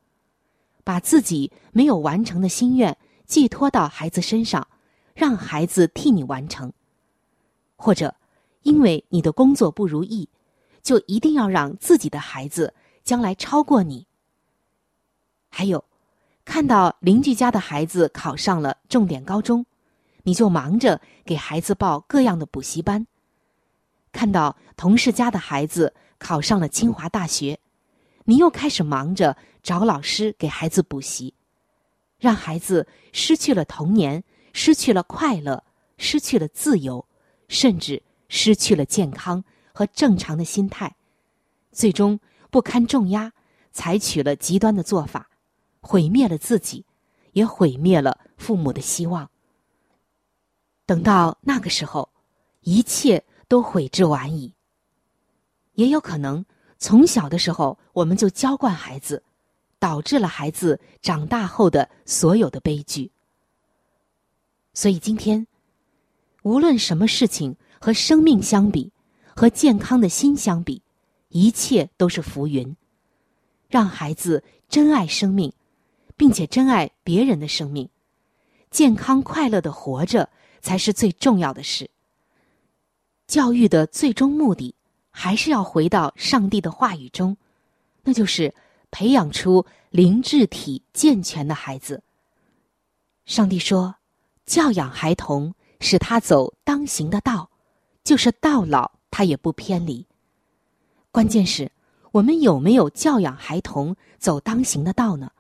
[0.84, 4.68] 把自己没有完成的心愿寄托到孩子身上，
[5.16, 6.72] 让孩子替你完成，
[7.76, 8.14] 或者
[8.62, 10.30] 因为你的工作不如意，
[10.84, 14.06] 就一定要让自己的孩子将来超过你。
[15.50, 15.84] 还有。
[16.46, 19.66] 看到邻居家的孩子考上了重点高中，
[20.22, 23.04] 你就忙着给孩子报各样的补习班；
[24.12, 27.60] 看到同事家的孩子考上了清华大学，
[28.26, 31.34] 你又开始忙着找老师给孩子补习，
[32.20, 35.64] 让孩子失去了童年，失去了快乐，
[35.98, 37.06] 失去了自由，
[37.48, 39.44] 甚至失去了健康
[39.74, 40.96] 和正常的心态，
[41.72, 42.20] 最终
[42.50, 43.32] 不堪重压，
[43.72, 45.30] 采取了极端的做法。
[45.84, 46.86] 毁灭了自己，
[47.32, 49.28] 也毁灭了父母的希望。
[50.86, 52.08] 等到那个时候，
[52.60, 54.54] 一切都悔之晚矣。
[55.74, 56.46] 也有可能
[56.80, 59.22] 从小的时候我们就娇惯孩子，
[59.78, 63.12] 导致了孩子长大后的所有的悲剧。
[64.74, 65.46] 所以今天，
[66.44, 68.90] 无论什么事情和生命相比，
[69.36, 70.82] 和健康的心相比，
[71.28, 72.74] 一切都是浮云。
[73.68, 75.52] 让孩子珍爱生命。
[76.18, 77.90] 并且珍爱别人的生命，
[78.70, 80.30] 健康快乐的活着
[80.62, 81.90] 才是最重要的事。
[83.32, 84.76] 教育的最终目的
[85.10, 87.38] 还是要回到上帝的话语中，
[88.04, 88.54] 那就是
[88.92, 92.04] 培养出灵智体健全的孩子。
[93.26, 93.96] 上帝说
[94.46, 97.50] ：“教养孩童，使他走当行的道，
[98.04, 100.06] 就是到老他也不偏离。”
[101.10, 101.72] 关键是
[102.12, 105.32] 我们有没有教养孩童走当行的道呢？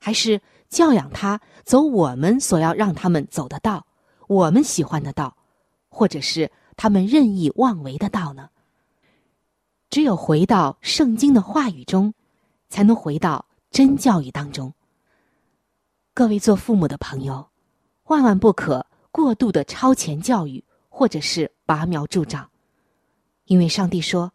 [0.00, 3.86] 还是教养他走我们所要让他们走的道，
[4.26, 5.36] 我们喜欢的道，
[5.88, 8.50] 或者是他们任意妄为的道呢？
[9.90, 12.12] 只有回到圣经的话语中，
[12.68, 14.72] 才能回到真教育当中。
[16.12, 17.48] 各位做父母的朋友，
[18.04, 22.50] 万万不可过度的超前教育，或者是拔苗助长，
[23.44, 24.32] 因为上帝说：“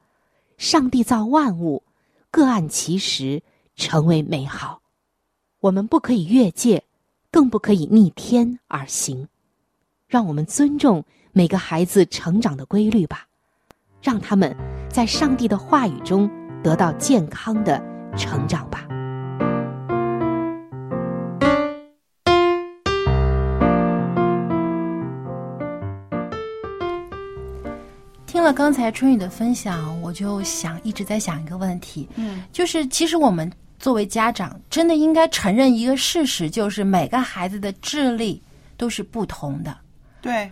[0.57, 1.83] 上帝造万物，
[2.31, 3.43] 各按其时，
[3.75, 4.81] 成为美好。”
[5.61, 6.85] 我们不可以越界，
[7.31, 9.27] 更不可以逆天而行。
[10.07, 13.25] 让我们尊重每个孩子成长的规律吧，
[14.01, 14.55] 让他们
[14.89, 16.29] 在上帝的话语中
[16.63, 17.81] 得到健康的
[18.17, 18.85] 成长吧。
[28.25, 33.51] 听了刚才春雨的分享，我就想一直在想一个问题，嗯，就是其实我们。
[33.79, 38.43] 作为家长，真的应该承认一个事实，就是每个孩子的智力
[38.75, 39.73] 都是不同的。
[40.19, 40.51] 对，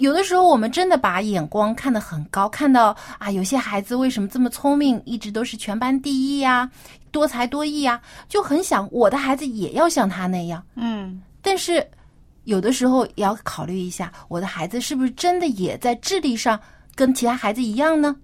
[0.00, 6.70] 有的时候我们真的把眼光看得很高，看到啊，有些孩子为什么这么聪明，一直都是全班第一呀，
[7.10, 10.64] 多才多艺呀，就很想我的孩子也要像他那样。
[10.74, 11.86] 嗯，但是
[12.44, 16.58] 有的时候也要考虑一下，我的孩子是不是真的也在智力上
[16.94, 18.16] 跟其他孩子一样呢？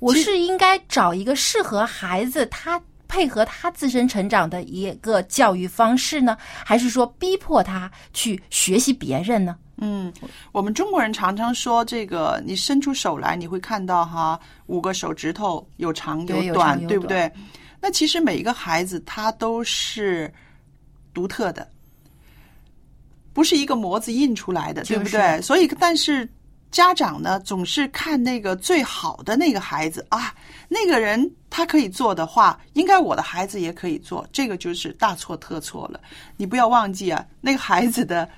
[0.00, 2.82] 我是应该找一个适合孩子他。
[3.12, 9.56] 配合他自身成长的一个教育方式呢，还是说逼迫他去学习别人呢？
[9.80, 10.12] 嗯，
[10.52, 17.30] 我们中国人常常说这个，你伸出手来，你会看到哈，五个手指头有长有短，对不对？
[17.80, 20.32] 那其实每一个孩子他都是
[21.12, 21.68] 独特的，
[23.32, 25.40] 不是一个模子印出来的，对不对？
[25.42, 26.28] 所以，但是。
[26.70, 30.32] 家长呢，总是看那个最好的那个孩子啊，
[30.68, 36.00] 那个人他可以做的话，应该我的孩子也可以做，这个就是大错特错了。
[36.36, 38.30] 你不要忘记啊，那个孩子的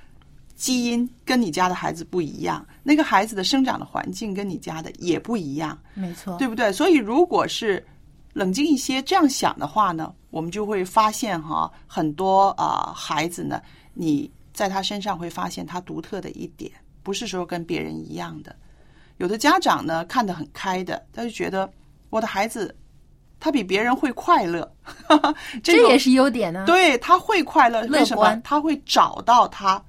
[0.55, 6.71] 基因跟你家的孩子不一样，那个孩子的生长的环境跟你家的也不一样，没错，对不对？
[6.71, 7.85] 所以如果是
[8.33, 13.61] 冷静一些这样想的话呢，我们就会发现哈，很多啊、孩子呢，
[13.93, 18.55] 你在他身上会发现他独特的一点，不是说跟别人一样的。
[19.17, 21.71] 有的家长呢看得很开的，他就觉得
[22.09, 22.75] 我的孩子
[23.39, 24.71] 他比别人会快乐，
[25.63, 26.63] 这种这也是优点呢。
[26.65, 28.41] 对，他会快乐，乐为什么观？
[28.41, 29.83] 他会找到他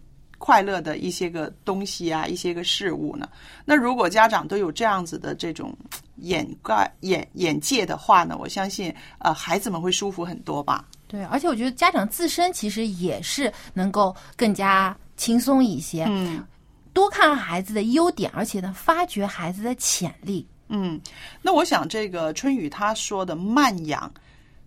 [0.44, 3.26] 快乐的一些个东西啊，一些个事物呢？
[3.64, 5.74] 那如果家长都有这样子的这种
[6.16, 10.84] 眼盖眼眼界的话呢，我相信呃孩子们会舒服很多吧。
[11.06, 16.46] 对，而且我觉得家长自身其实也是能够更加轻松一些，嗯，
[16.92, 20.46] 多看孩子的优点，而且呢，发掘孩子的潜力。
[20.68, 21.00] 嗯，
[21.40, 24.12] 那我想这个春雨他说的慢养，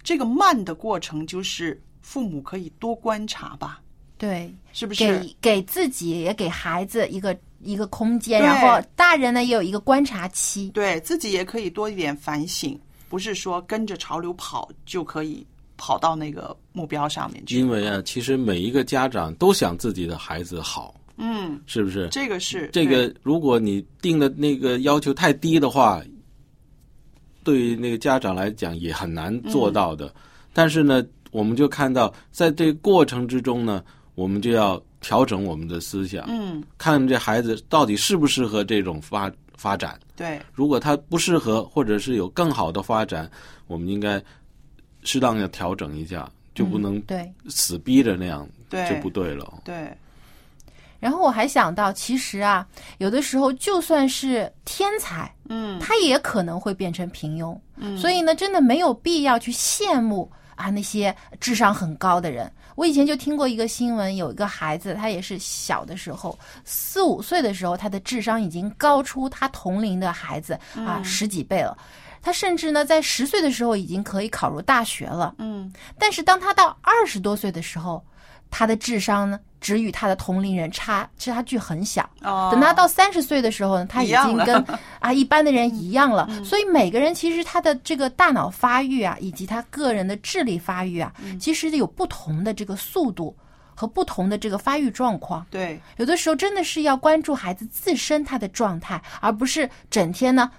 [0.01, 3.79] 这个慢的过程就是父母可以多观察吧，
[4.17, 5.05] 对，是不是？
[5.19, 10.69] 给给自己也给孩子一个一个空间，然后大人呢也有一个观察期。
[10.69, 15.45] 对自己也可以多一点反省，不是说跟着潮流跑就可以
[15.77, 17.57] 跑到那个目标上面去。
[17.57, 22.07] 因为啊，其实每一个家长都想自己的孩子好，嗯，是不是？
[22.09, 26.01] 这个是这个，如果你定的那个要求太低的话，
[27.43, 30.13] 对于那个家长来讲也很难做到的。
[30.53, 33.83] 但是呢，我们就看到，在这个过程之中呢，
[34.17, 39.97] 我们就要调整我们的思想，嗯，看这孩子到底适不适合这种发发展。
[40.15, 43.29] 对，如果他不适合，或者是有更好的发展，
[43.67, 44.19] 我们应该
[45.03, 49.61] 适当的调整一下，就不能嗯对死逼着那样，对就不对了。
[49.63, 49.95] 对，
[50.99, 57.55] 然后我还想到，其实啊，有的时候就算是天才，嗯，他也可能会变成平庸。
[57.75, 62.51] 嗯所以呢，真的没有必要去羡慕啊那些智商很高的人。
[62.77, 71.75] 我以前就听过一个新闻，有一个孩子，他也是小的时候，四五岁的时候，他的智商已经高出他同龄的孩子啊嗯十几倍了。
[72.21, 75.33] 他甚至呢，在十岁的时候已经可以考入大学了。
[75.39, 78.05] 嗯，但是当他到二十多岁的时候，
[78.51, 82.09] 他的智商呢，只与他的同龄人差差距很小。
[82.21, 84.63] 哦等他到三十岁的时候呢，他已经跟
[84.99, 86.27] 啊一般的人一样了。
[86.29, 93.35] 嗯所以每个人其实他的这个大脑发育啊，以及他个人的智力发育啊，嗯其实有不同的这个速度
[93.75, 95.45] 和不同的这个发育状况。
[95.51, 100.49] 对，有的时候真的是要关注孩子自身他的状态，而不是整天呢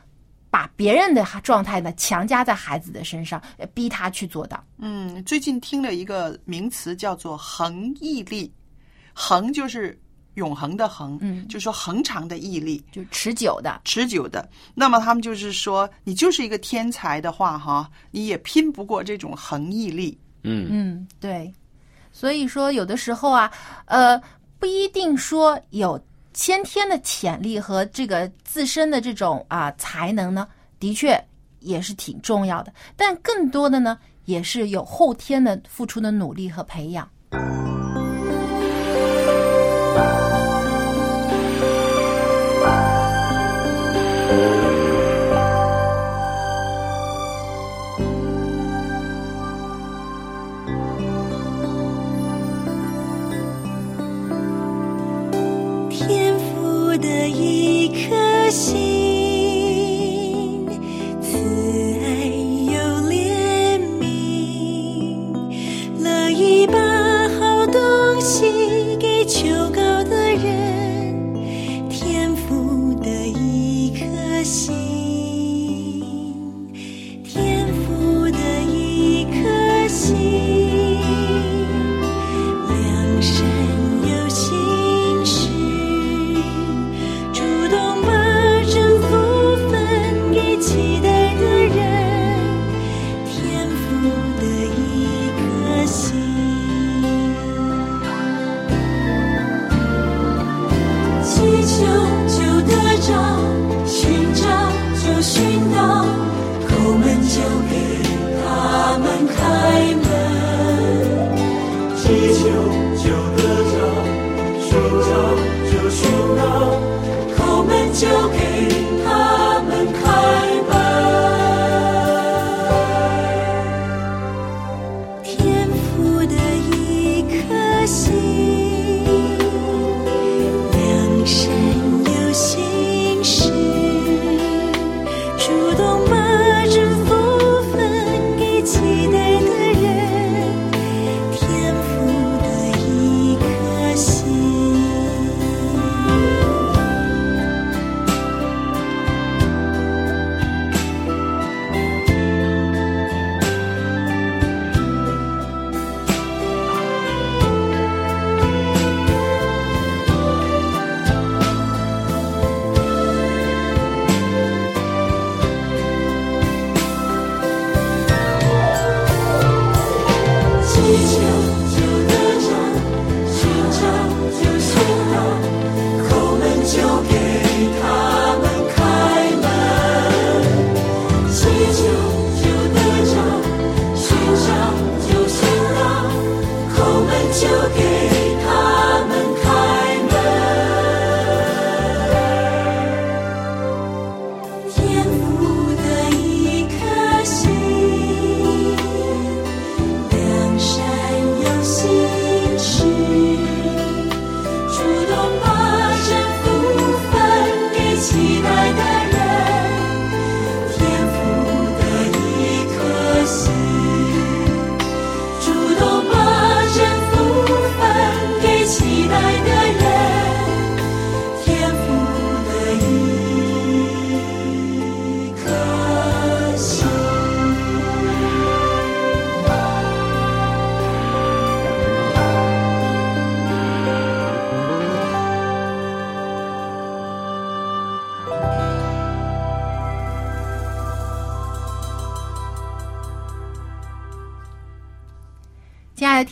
[0.51, 4.63] 把别人的状态呢强加在孩子的身上，呃逼他去做到。
[4.79, 8.53] 嗯，最近听了一个名词叫做恒毅力，
[9.21, 10.01] 恒就是
[10.35, 14.49] 永恒的恒，嗯就说恒长的毅力，就持久的，持久的。
[14.77, 20.17] 那么他们就是说，你就是一个天才的话，哈，你也拼不过这种恒毅力。
[20.45, 21.53] 嗯嗯，对。
[22.13, 23.51] 所以说，有的时候啊，
[23.87, 24.17] 呃，
[24.61, 26.01] 不一定说有
[26.33, 30.47] 先天的潜力和这个自身的这种啊、才能呢，
[30.79, 31.21] 的确
[31.59, 32.73] 也是挺重要的。
[32.97, 37.11] 但更多的呢，也是有后天的付出的努力和培养。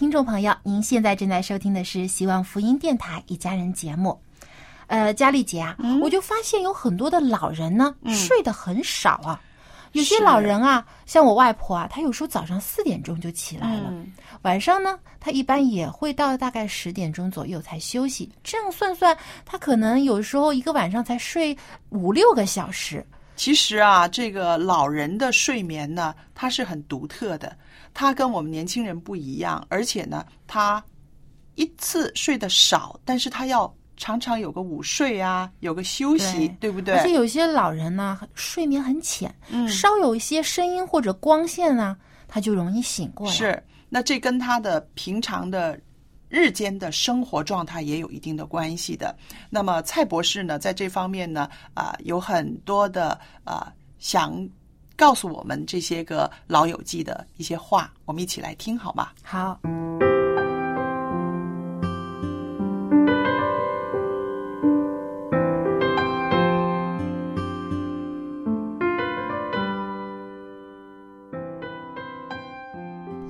[0.06, 4.16] 听众朋友，您现在正在收听的是希望福音电台一家人节目。
[4.86, 9.40] 呃，佳丽姐啊，我就发现有很多的老人呢、睡得很少啊。
[9.90, 18.30] 有些老人啊，像我外婆啊，她有时候早上四点钟就起来了，嗯晚上呢，她一般也会到大概十点钟左右才休息。
[18.44, 23.04] 这样算算，她可能有时候一个晚上才睡五六个小时。
[23.34, 27.54] 其实啊，这个老人的睡眠呢，它是很独特的，
[27.98, 30.84] 它跟我们年轻人不一样，而且呢，他
[31.54, 36.94] 一次睡得少，但是他要常常有个午睡啊，有个休息，对不对？
[36.94, 41.96] 而且有些老人呢，睡眠很浅，嗯稍有一些声音或者光线啊，
[42.28, 43.32] 他就容易醒过来。
[43.32, 45.80] 是，那这跟他的平常的
[46.28, 49.16] 日间的生活状态也有一定的关系的。
[49.48, 54.46] 那么蔡博士呢，在这方面呢，啊、有很多的啊、想
[54.96, 59.08] 告诉我们这些个老友记的一些话，我们一起来听好吗？
[59.22, 59.60] 好。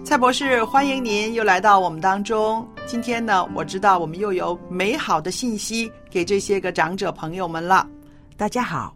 [0.05, 2.67] 蔡博士，欢迎您又来到我们当中。
[2.87, 7.87] 今天呢，我知道我们又有美好的信息给这些个长者朋友们了。
[8.37, 8.96] 大家好。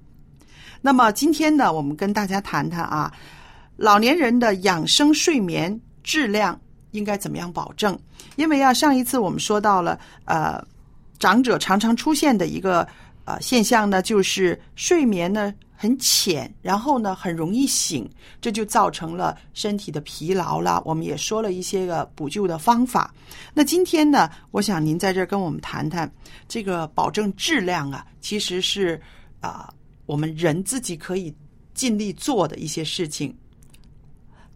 [0.81, 3.13] 那么今天呢，我们跟大家谈谈啊，
[3.77, 6.59] 老年人的养生睡眠质量
[6.93, 7.99] 应该怎么样保证？
[8.37, 10.65] 因为啊，上一次我们说到了，呃，
[11.19, 12.87] 长者常常出现的一个
[13.25, 18.09] 呃现象呢，就是睡眠呢很浅，然后呢很容易醒，
[18.41, 20.83] 这就造成了身体的疲劳了。
[20.87, 23.13] 我们也说了一些个补救的方法。
[23.53, 26.11] 那今天呢，我想您在这儿跟我们谈谈
[26.49, 29.01] 这个保证质量啊，其实是
[29.41, 29.73] 啊、
[30.11, 31.33] 我们人自己可以
[31.73, 33.33] 尽力做的一些事情。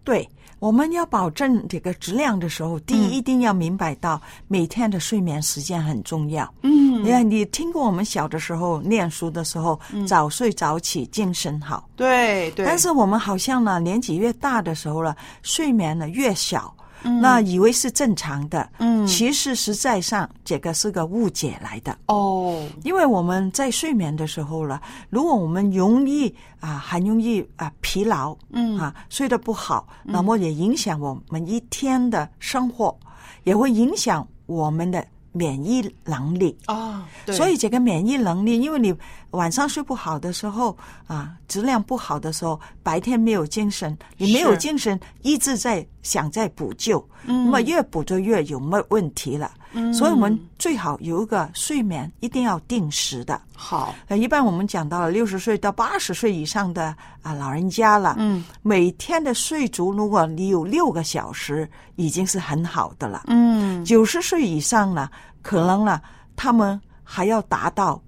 [0.03, 0.29] 对，
[0.59, 6.53] 我们要保证这个质量的时候，第一一定要明白到每天的睡眠时间很重要。
[6.63, 9.79] 嗯你看，你听过我们小的时候念书的时候，
[10.09, 11.89] 早睡早起，精神好。
[11.95, 16.75] 对对，但是我们好像呢，年纪越大的时候呢，睡眠呢越小，
[17.05, 17.21] 嗯。
[17.21, 19.07] 那以为是正常的，嗯。
[19.07, 21.97] 其实实在上这个是个误解来的。
[22.07, 24.81] 哦，因为我们在睡眠的时候了，
[25.11, 28.77] 如果我们容易啊，很容易啊疲劳，嗯。
[28.79, 32.97] 啊睡得不好，那么也影响我们一天的生活，
[33.45, 36.57] 也会影响我们的免疫能力。
[36.69, 38.95] 哦，对所以这个免疫能力，因为你
[39.33, 40.75] 晚上睡不好的时候
[41.07, 49.51] 啊，质量不好的时候，白天没有精神，你没有精神，一直在想在补救，嗯那么越补就越有没问题了。
[49.75, 53.41] 嗯所以我们最好有一个睡眠一定要定时的。
[53.55, 63.25] 好，呃，一般我们讲到了六十岁到八十岁以上的啊老人家了，嗯，每天的睡足，如果你有六个小时，已经是很好的了。
[63.27, 65.09] 嗯九十岁以上呢，
[65.43, 66.01] 可能呢，
[66.37, 68.01] 他们还要达到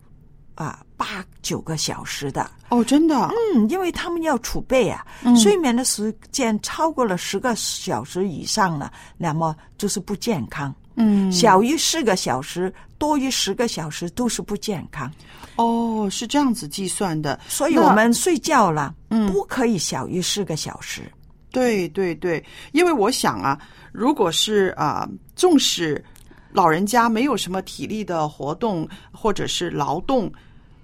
[0.55, 2.51] 啊八九个小时的。
[2.69, 10.75] 哦，真的，嗯，因为他们要储备啊，嗯睡眠的时间超过了十个小时以上了，那么就是不健康。
[10.97, 15.11] 嗯小于四个小时，多于十个小时都是不健康。
[15.57, 21.03] 哦，是这样子计算的，所以我们睡觉了，嗯不可以小于四个小时。
[21.51, 23.59] 对对对，因为我想啊，
[23.91, 26.05] 如果是啊、纵使
[26.53, 30.31] 老人家没有什么体力的活动或者是劳动，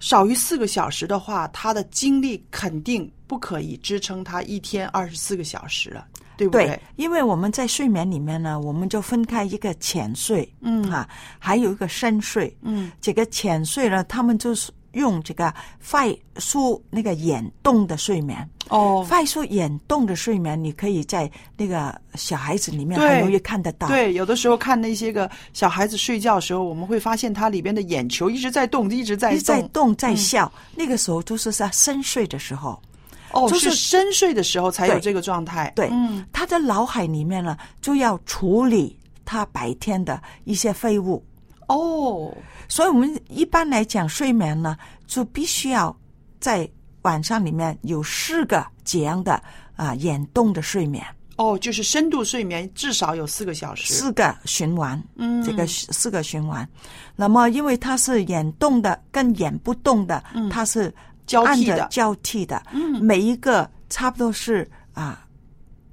[0.00, 6.06] 少于四个小时的话，他的精力肯定不可以支撑他一天二十四个小时了，
[6.50, 6.80] 对对不对？
[6.96, 12.54] 因为我们在睡眠里面呢，我们就分开一个浅睡，嗯啊，还有一个深睡。
[12.62, 15.52] 嗯，这个浅睡呢，他们就是用这个
[15.88, 18.48] 快速那个眼动的睡眠。
[18.68, 23.88] 哦，快速眼动的睡眠，你可以在那个小孩子里面很容易看得到。
[23.88, 32.80] 对，有的时候看那些个小孩子睡觉的时候，我们会发现他里边的眼球一直在动，一直在一直在动在嗯笑，那个时候就是在深睡的时候。
[33.32, 35.72] 哦，就是是深睡的时候才有这个状态。
[35.74, 41.24] 对，嗯，他的脑海里面呢，就要处理他白天的一些废物。
[41.68, 42.34] 哦，
[42.68, 44.76] 所以我们一般来讲，睡眠呢，
[45.06, 45.96] 就必须要
[46.40, 46.68] 在
[47.02, 49.42] 晚上里面有四个这样的
[49.76, 51.02] 啊眼动的睡眠，
[51.36, 53.94] 哦，就是深度睡眠至少有四个小时。
[53.94, 56.68] 四个循环，嗯这个四个循环。
[57.16, 60.94] 那么，因为它是眼动的跟眼不动的，它是嗯
[61.26, 61.86] 交替的。
[61.90, 63.02] 交替的，嗯。
[63.02, 65.26] 每一个差不多是啊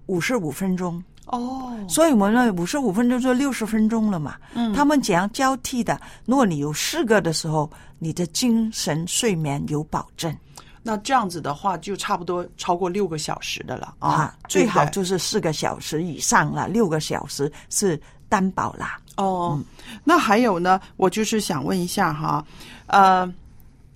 [0.07, 1.01] 五十五分钟。
[1.27, 4.35] 哦，所以我们呢，五十五分钟就六十分钟了嘛。
[4.53, 4.73] 嗯。
[4.73, 7.69] 他们怎样交替的，如果你有四个的时候，
[7.99, 10.35] 你的精神睡眠有保证。
[10.81, 17.99] 那这样子的话，就差不多超过六个小时的了啊啊，，最好就是四个小时以上了，六个小时是
[18.29, 18.97] 担保啦。
[19.17, 19.59] 哦，
[20.05, 22.43] 那还有呢，我就是想问一下哈，
[22.87, 23.31] 呃，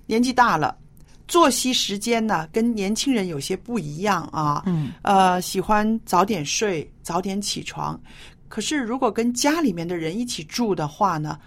[0.06, 0.76] 年纪大了，
[1.34, 8.00] 作息时间呢跟年轻人有些不一样啊，嗯，呃，喜欢早点睡，早点起床。
[8.48, 11.40] 可是如果跟家里面的人一起住的话呢，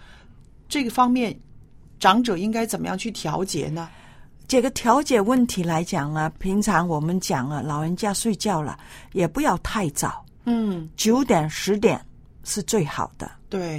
[0.67, 1.33] 这个方面
[2.01, 3.87] 长者应该怎么样去调节呢？
[4.45, 8.77] 这个调节问题来讲呢，平常我们讲了，老人家睡觉了，
[9.13, 11.97] 也不要太早，嗯，九点十点
[12.43, 13.31] 是最好的。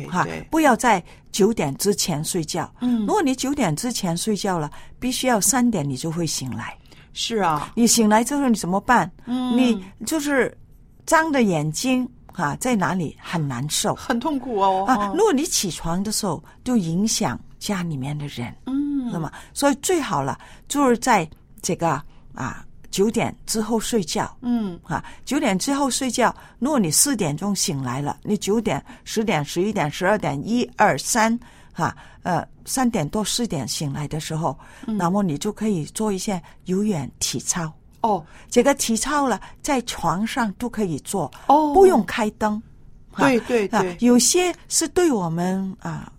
[0.09, 2.73] 哈对哈，，不要在九点之前睡觉。
[2.81, 6.77] 嗯如果你九点之前睡觉了，必须要三点你就会醒来。
[7.12, 9.11] 是啊，你醒来之后你怎么办？
[9.27, 10.57] 嗯你就是
[11.05, 14.85] 张着眼睛啊，在哪里很难受很痛苦哦。
[14.87, 15.12] 啊。
[15.14, 20.39] 如果你起床的时候，就影响家里面的人，嗯，那么所以最好了，
[20.69, 21.29] 就是在
[21.61, 22.01] 这个
[22.35, 24.36] 啊九点之后睡觉。
[24.43, 26.34] 嗯啊，九点之后睡觉。
[26.59, 31.39] 如果你四点钟醒来了，你九点、十点、十一点、十二点、一二三，
[31.72, 37.72] 哈，呃，三点多四点醒来的时候，那么你就可以做一些有氧体操。
[38.01, 42.62] 哦，这个体操了，在床上都可以做，哦不用开灯。
[43.11, 46.12] 哈对对啊对，有些是对我们啊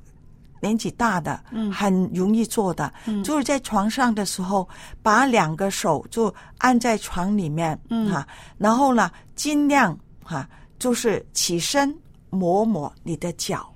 [0.59, 1.71] 年纪大的，嗯。
[1.71, 3.23] 很容易做的，嗯。
[3.23, 4.67] 就是在床上的时候，
[5.01, 8.11] 把两个手就按在床里面，嗯。
[8.11, 10.47] 哈、然后呢，尽量哈、
[10.77, 11.95] 就是起身
[12.29, 13.67] 抹抹你的脚，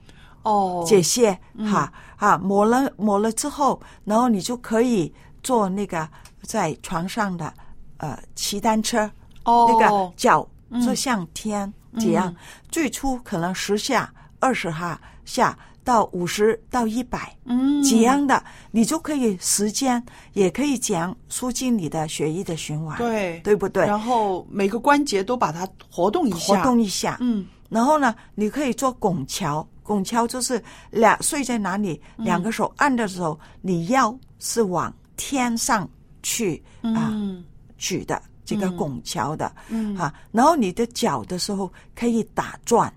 [0.44, 1.72] 哦，这些嗯。
[1.72, 6.08] 哈啊抹了抹了之后，然后你就可以做那个
[6.44, 7.54] 在床上的
[7.98, 9.10] 呃骑单车，
[9.46, 9.68] 哦。
[9.70, 10.82] 那个脚嗯。
[10.82, 12.36] 就向天这样，嗯。
[12.70, 17.82] 最初可能十下、二十下下到五十到一百，嗯。
[17.84, 20.02] 这样的你就可以时间
[20.34, 23.40] 也可以讲促进你的血液的循环，对。
[23.42, 23.86] 对不对？
[23.86, 26.38] 然后每个关节都把它活动一下。
[26.38, 32.26] 活下，动一下，嗯，然后呢，你可以做拱桥，拱桥就是两睡在哪里，嗯。
[32.26, 35.88] 两个手按的时候，你腰是往天上
[36.22, 37.44] 去啊、嗯
[37.78, 39.96] 举的这个嗯拱桥的，嗯。
[39.98, 42.92] 啊，然后你的脚的时候可以打转，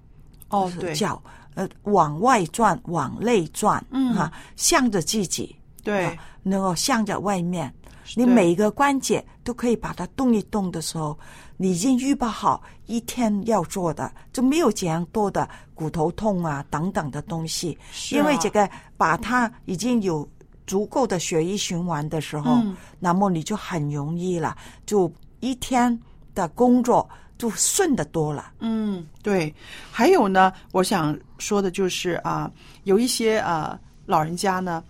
[0.48, 0.94] 哦对。
[0.94, 1.20] 脚
[1.56, 7.70] 呃往外转，往内转，嗯啊，向着自己，对啊，能够向着外面。
[8.14, 11.18] 你每一个关节都可以把它动一动的时候，
[11.56, 17.76] 你已经预备好一天要做的，就没有这样多的骨头痛啊等等的东西。
[17.90, 20.26] 是啊因为这个把它已经有
[20.68, 25.98] 足够的血液循环的时候，嗯那么你就很容易了，就一天
[26.32, 27.08] 的工作
[27.38, 28.52] 就顺的多了。
[28.60, 29.54] 嗯，对。
[29.90, 32.50] 还有呢，我想说的就是啊，
[32.84, 34.82] 有一些啊老人家呢，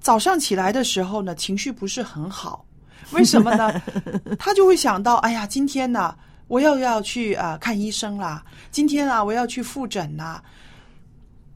[0.00, 2.64] 早上起来的时候呢，情绪不是很好，
[3.12, 3.72] 为什么呢？
[4.38, 6.14] 他就会想到，哎呀，今天呢，
[6.46, 10.42] 我又要去啊看医生啦，今天啊，我要去复诊啦。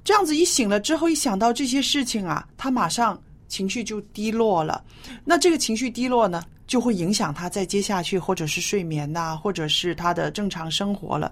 [0.05, 3.17] 这样子一醒了之后，一想到这些事情啊，他马上
[3.53, 4.83] 情绪就低落了。
[5.27, 11.31] 那这个情绪低落呢，就会影响他在接下去或者是睡眠呐、或者是他的正常生活了。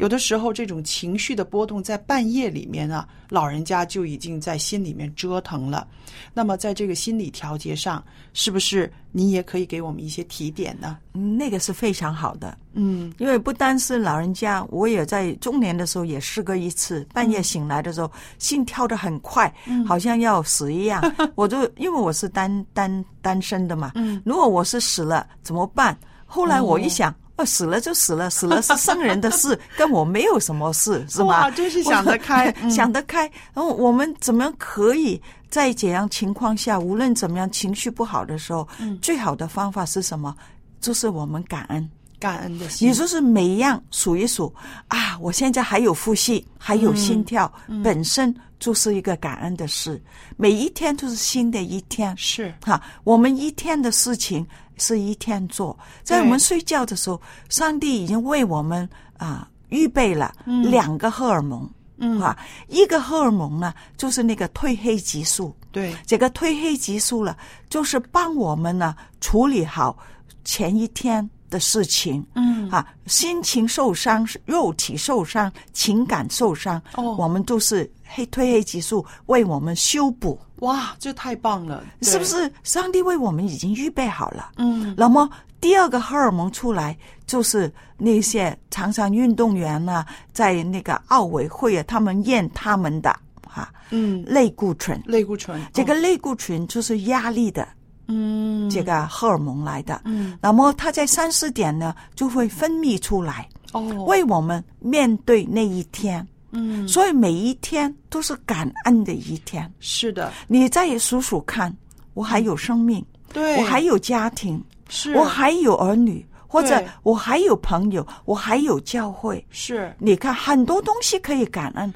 [0.00, 5.86] 有的时候，这种情绪的波动在半夜里面啊，老人家就已经在心里面折腾了。
[6.32, 10.96] 那么，在这个心理调节上，是不是你也可以给我们一些提点呢？
[11.12, 12.56] 嗯，那个是非常好的。
[12.72, 21.02] 嗯，因为不单是老人家，我也在中年的时候也试过一次，半夜醒来的时候，心跳得很快，嗯好像要死一样。
[21.36, 25.94] 我就因为我是单单单身的嘛，嗯，如果我是死了怎么办？
[26.24, 31.26] 后来我一想，哦啊，死了就死了，死了是圣人的事， 跟我没有什么事，是吗？
[31.26, 33.22] 哇真是想得开嗯想得开。
[33.54, 40.34] 然后我们怎么样可以在这样情况下，无论怎么样情绪不好的时候，嗯最好的方法是什么？
[40.80, 41.88] 就是我们感恩。
[42.20, 44.54] 感恩的心，你说是每一样数一数
[44.86, 50.00] 啊，我现在还有呼吸，还有心跳，嗯本身就是一个感恩的事。
[50.36, 52.80] 每一天都是新的一天，是哈。
[53.02, 54.46] 我们一天的事情
[54.76, 61.68] 是一天做，在我们睡觉的时候，上帝已经为我们啊预备了嗯两个荷尔蒙。
[62.02, 62.34] 嗯啊，
[62.68, 65.54] 一个荷尔蒙呢，就是那个褪黑激素。
[65.70, 67.36] 对，这个褪黑激素了，
[67.68, 69.98] 就是帮我们呢处理好
[70.42, 72.24] 前一天的事情。
[72.34, 82.24] 嗯啊，心情受伤、肉体受伤、情感受伤，哦我们都是黑褪黑激素为我们修补，哇，这太棒了，是不？
[82.24, 82.52] 是？
[82.62, 84.52] 上帝为我们已经预备好了。
[84.58, 85.28] 嗯那么
[85.60, 86.96] 第二个荷尔蒙出来，
[87.26, 95.02] 就是那些常常运动员呢、在那个奥委会啊，他们验他们的哈、嗯，类固醇。
[95.04, 97.66] 类固醇，这个哦类固醇就是压力的
[98.10, 100.02] 嗯这个荷尔蒙来的。
[100.04, 106.26] 嗯那么它在三四点呢就会分泌出来，哦，为我们面对那一天。
[106.52, 109.72] 嗯所以每一天都是感恩的一天。
[109.78, 111.72] 是的，你再数数看，
[112.14, 119.46] 我还有生命，对，我还有家庭，是我还有儿女，或者我还有朋友，我还有教会。
[119.50, 121.94] 是你看，很多东西可以感恩。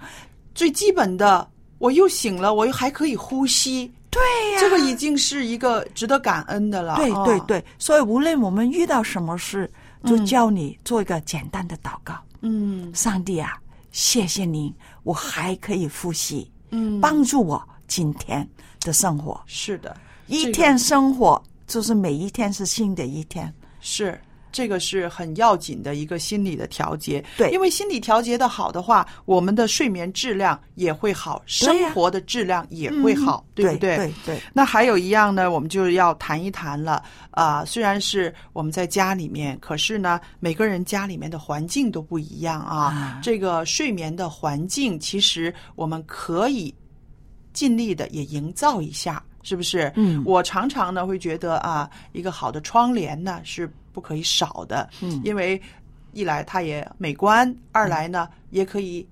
[0.54, 1.44] 最基本的，
[1.78, 6.94] 我又醒了，我又还可以呼吸，对呀、这个已经是一个值得感恩的了。
[6.94, 9.68] 对哦对对，所以无论我们遇到什么事，
[10.04, 12.14] 就嗯教你做一个简单的祷告。
[12.42, 13.58] 嗯上帝啊，
[13.90, 18.48] 谢谢您，我还可以呼吸，嗯，帮助我今天
[18.80, 19.40] 的生活。
[19.46, 19.96] 是的，
[20.28, 23.52] 一天生活就是每一天是新的一天。
[23.80, 24.20] 是。
[24.54, 33.76] 这个是很要紧的一个心理的调节，对因为心理调节的好的话，我们的睡眠质量也会好，生活的质量也会好，嗯不对？
[33.78, 37.02] 对对那还有一样呢，我们就要谈一谈了。
[37.32, 42.84] 啊、虽然是我们在家里面，可是呢，每个人家里面的环境都不一样啊。
[42.84, 46.72] 啊这个睡眠的环境，其实我们可以
[47.52, 49.92] 尽力的也营造一下，是不是？
[49.96, 55.60] 嗯我常常呢会觉得啊，一个好的窗帘呢是不可以少的，嗯因为
[56.12, 59.06] 一来它也美观，二来呢、也可以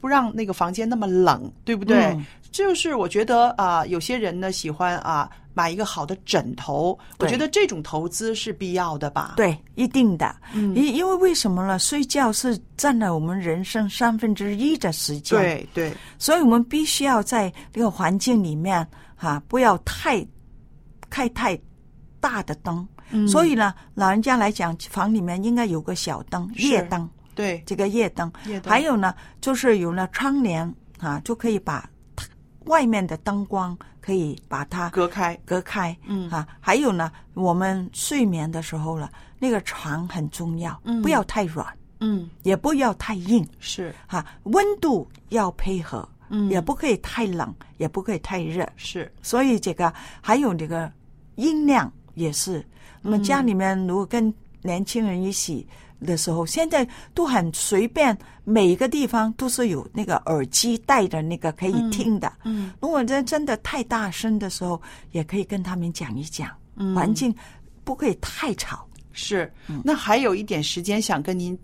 [0.00, 2.04] 不让那个房间那么冷，对不对？
[2.14, 10.34] 嗯就是我觉得啊、有些人呢喜欢啊买一个好的枕头，我觉得这种投资是必要的吧？，对，一定的。
[10.54, 11.78] 嗯因因为为什么呢？
[11.78, 18.86] 睡觉是占了我们人生三分之一的时间。，对对，所以我们必须要在这个环境里面
[19.16, 20.26] 哈、不要太
[21.10, 21.60] 开太
[22.20, 22.88] 大的灯。
[23.10, 23.26] 嗯。
[23.28, 27.08] 所以呢，老人家来讲，房里面应该有个小灯，夜灯。
[27.34, 27.62] 对。
[27.66, 28.70] 这个夜灯，夜灯。
[28.70, 32.26] 还有呢，就是有了窗帘啊，就可以把它
[32.64, 35.96] 外面的灯光可以把它隔开，隔开。
[36.06, 36.28] 嗯。
[36.30, 41.02] 啊，还有呢，我们睡眠的时候了，那个床很重要，嗯。
[41.02, 41.66] 不要太软，
[42.00, 43.94] 嗯，也不要太硬，是。
[44.06, 46.48] 哈、温度要配合，嗯。
[46.50, 48.66] 也不可以太冷，也不可以太热。
[48.76, 50.90] 是，所以这个还有这个
[51.36, 52.64] 音量也是，
[53.06, 54.32] 那么家里面如果跟
[54.62, 55.64] 年轻人一起
[56.04, 62.32] 的时候，现在都很随便，每一个地方都是有那个耳机带着那个可以听的。
[62.44, 64.80] 嗯如果真真的太大声的时候，
[65.12, 67.32] 也可以跟他们讲一讲，嗯环境
[67.84, 68.84] 不可以太吵。
[69.12, 69.50] 是。
[69.68, 71.56] 嗯那还有一点时间想跟您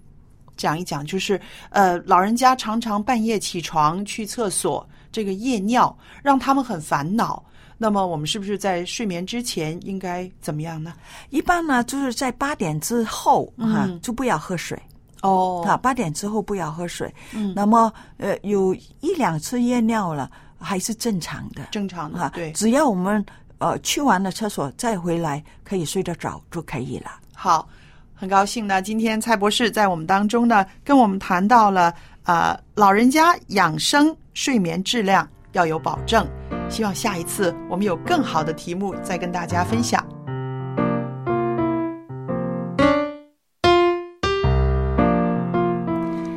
[0.57, 1.41] 讲一讲，就是
[1.71, 7.45] 呃，老人家常常半夜起床去厕所，这个夜尿让他们很烦恼。
[7.83, 10.95] 那么我们是不是在睡眠之前应该怎么样呢？
[11.31, 14.81] 一般呢，就是在八点之后哈、嗯就不要喝水。
[15.23, 17.13] 哦啊，八点之后不要喝水。
[17.33, 20.31] 嗯那么呃，有一两次夜尿了，
[20.61, 21.63] 还是正常的。
[21.73, 22.53] 正常的，啊，对。
[22.53, 23.25] 只要我们
[23.59, 27.11] 呃去完了厕所再回来，可以睡得着就可以了。
[27.35, 27.69] 好，
[28.15, 36.27] 很高兴呢，今天蔡博士在我们当中呢，跟我们谈到了呃，老人家养生睡眠质量要有保证。
[36.69, 40.07] 希望下一次我们有更好的题目再跟大家分享。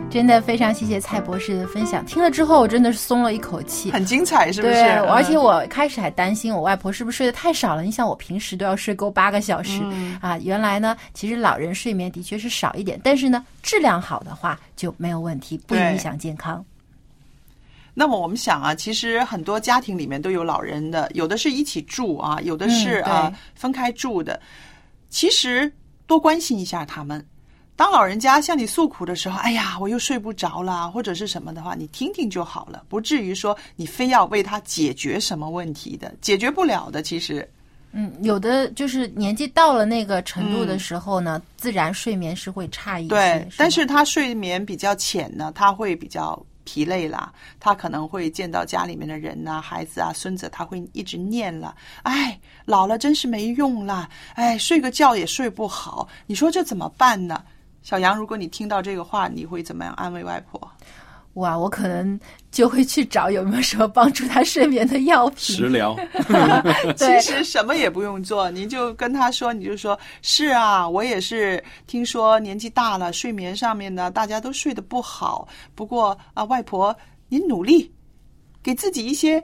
[0.09, 4.73] 真的非常谢谢蔡博士的分享，听了之后我真的是松了一口气，很精彩，是不是？
[4.73, 7.81] 对，嗯而且我开始还担心我外婆是不是睡得太少了。
[7.83, 16.63] 你想，我平时都要睡够八个小时、嗯啊，原来呢，其实老人睡眠的确是少一点，但是呢，质量好的话就没有问题，不影响健康。
[17.97, 24.39] 那么我们想啊，其实很多家庭里面都有老人的，有的是一起住啊，有的是啊、分开住的。
[25.09, 25.71] 其实
[26.05, 27.25] 多关心一下他们，
[27.77, 37.01] 当老人家向你诉苦的时候，哎呀，我又睡不着啦，或者是什么的话，你听听就好了，不至于说你非要为他解决什么问题的，解决不了的。
[37.01, 37.49] 其实，
[37.93, 43.09] 嗯，有的就是年纪到了那个程度的时候呢，自然睡眠是会差一些。
[43.09, 57.41] 对，但是是他睡眠比较浅呢，他会比较疲累了，他可能会见到家里面的人呐、孩子啊、孙子，他会一直念了，哎，老了真是没用了，哎，睡个觉也睡不好，你说这怎么办呢？
[57.81, 60.69] 小杨，如果你听到这个话，你会怎么样安慰外婆？
[61.35, 62.19] 哇，我可能
[62.49, 65.37] 就会去找有没有什么帮助他睡眠的药品。
[65.37, 65.95] 食疗，
[66.95, 75.45] 其实什么也不用做，您就跟他说，你就说是啊，我也是听说年纪大了，睡眠上面呢大家都睡得不好。
[75.75, 76.95] 不过啊，外婆
[77.27, 77.91] 您努力，
[78.63, 79.43] 给自己一些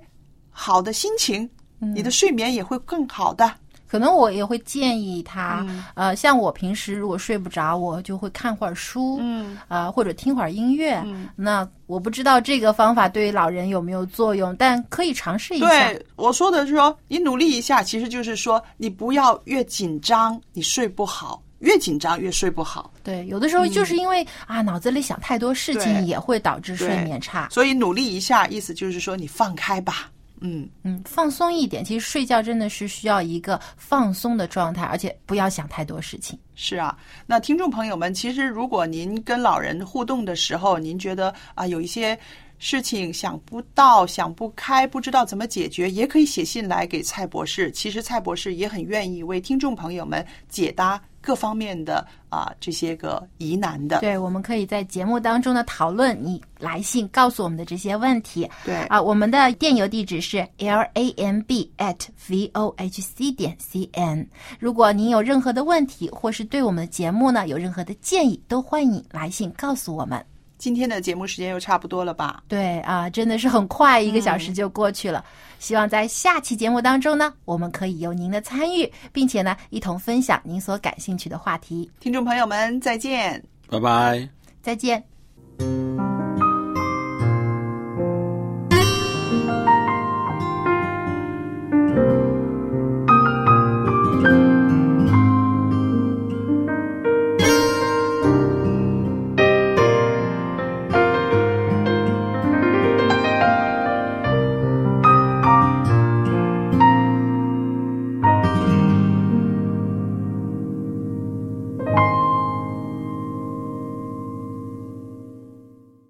[0.50, 3.54] 好的心情，你的睡眠也会更好的。
[3.92, 11.02] 可能我也会建议他，嗯呃，像我平时如果睡不着，我就会看会儿书，嗯，啊、或者听会儿音乐。
[11.04, 15.68] 嗯那我不知道这个方法对于老人有没有作用，但可以尝试一下。
[15.68, 22.94] 对，我说的是说，你努力一下，其实就是说，你不要越紧张，你睡不好；越紧张越睡不好。
[23.04, 27.50] 对，有的时候就是因为、啊脑子里想太多事情，也会导致睡眠差。
[27.52, 30.10] 所以努力一下，意思就是说你放开吧。
[30.42, 31.84] 嗯嗯，放松一点。
[31.84, 36.38] 其实睡觉真的是需要一个放松的状态，而且不要想太多事情。
[36.56, 42.18] 是啊，那听众朋友们，其实如果您跟老人互动的时候，您觉得啊有一些
[42.60, 47.72] 事情想不到、想不开，不知道怎么解决，也可以写信来给蔡博士。
[47.72, 54.00] 其实蔡博士也很愿意为听众朋友们解答各方面的啊这些个疑难的。
[54.00, 58.50] 对，我们可以在节目当中呢讨论你来信告诉我们的这些问题。
[58.66, 64.28] 对啊，我们的电邮地址是 l a m b at v o h c 点 c n。
[64.60, 70.24] 如果您有任何的问题，或是对我们的节目呢有任何的建议，都欢迎来信告诉我们。
[70.62, 72.44] 今天的节目时间又差不多了吧？
[72.48, 75.26] 对啊，真的是很快，一个小时就过去了。
[75.58, 81.90] 希望在下期节目当中呢，我们可以有您的参与，并且呢，一同分享您所感兴趣的话题。
[82.00, 83.44] 听众朋友们，再见。
[83.68, 84.30] 拜拜。
[84.62, 85.04] 再见。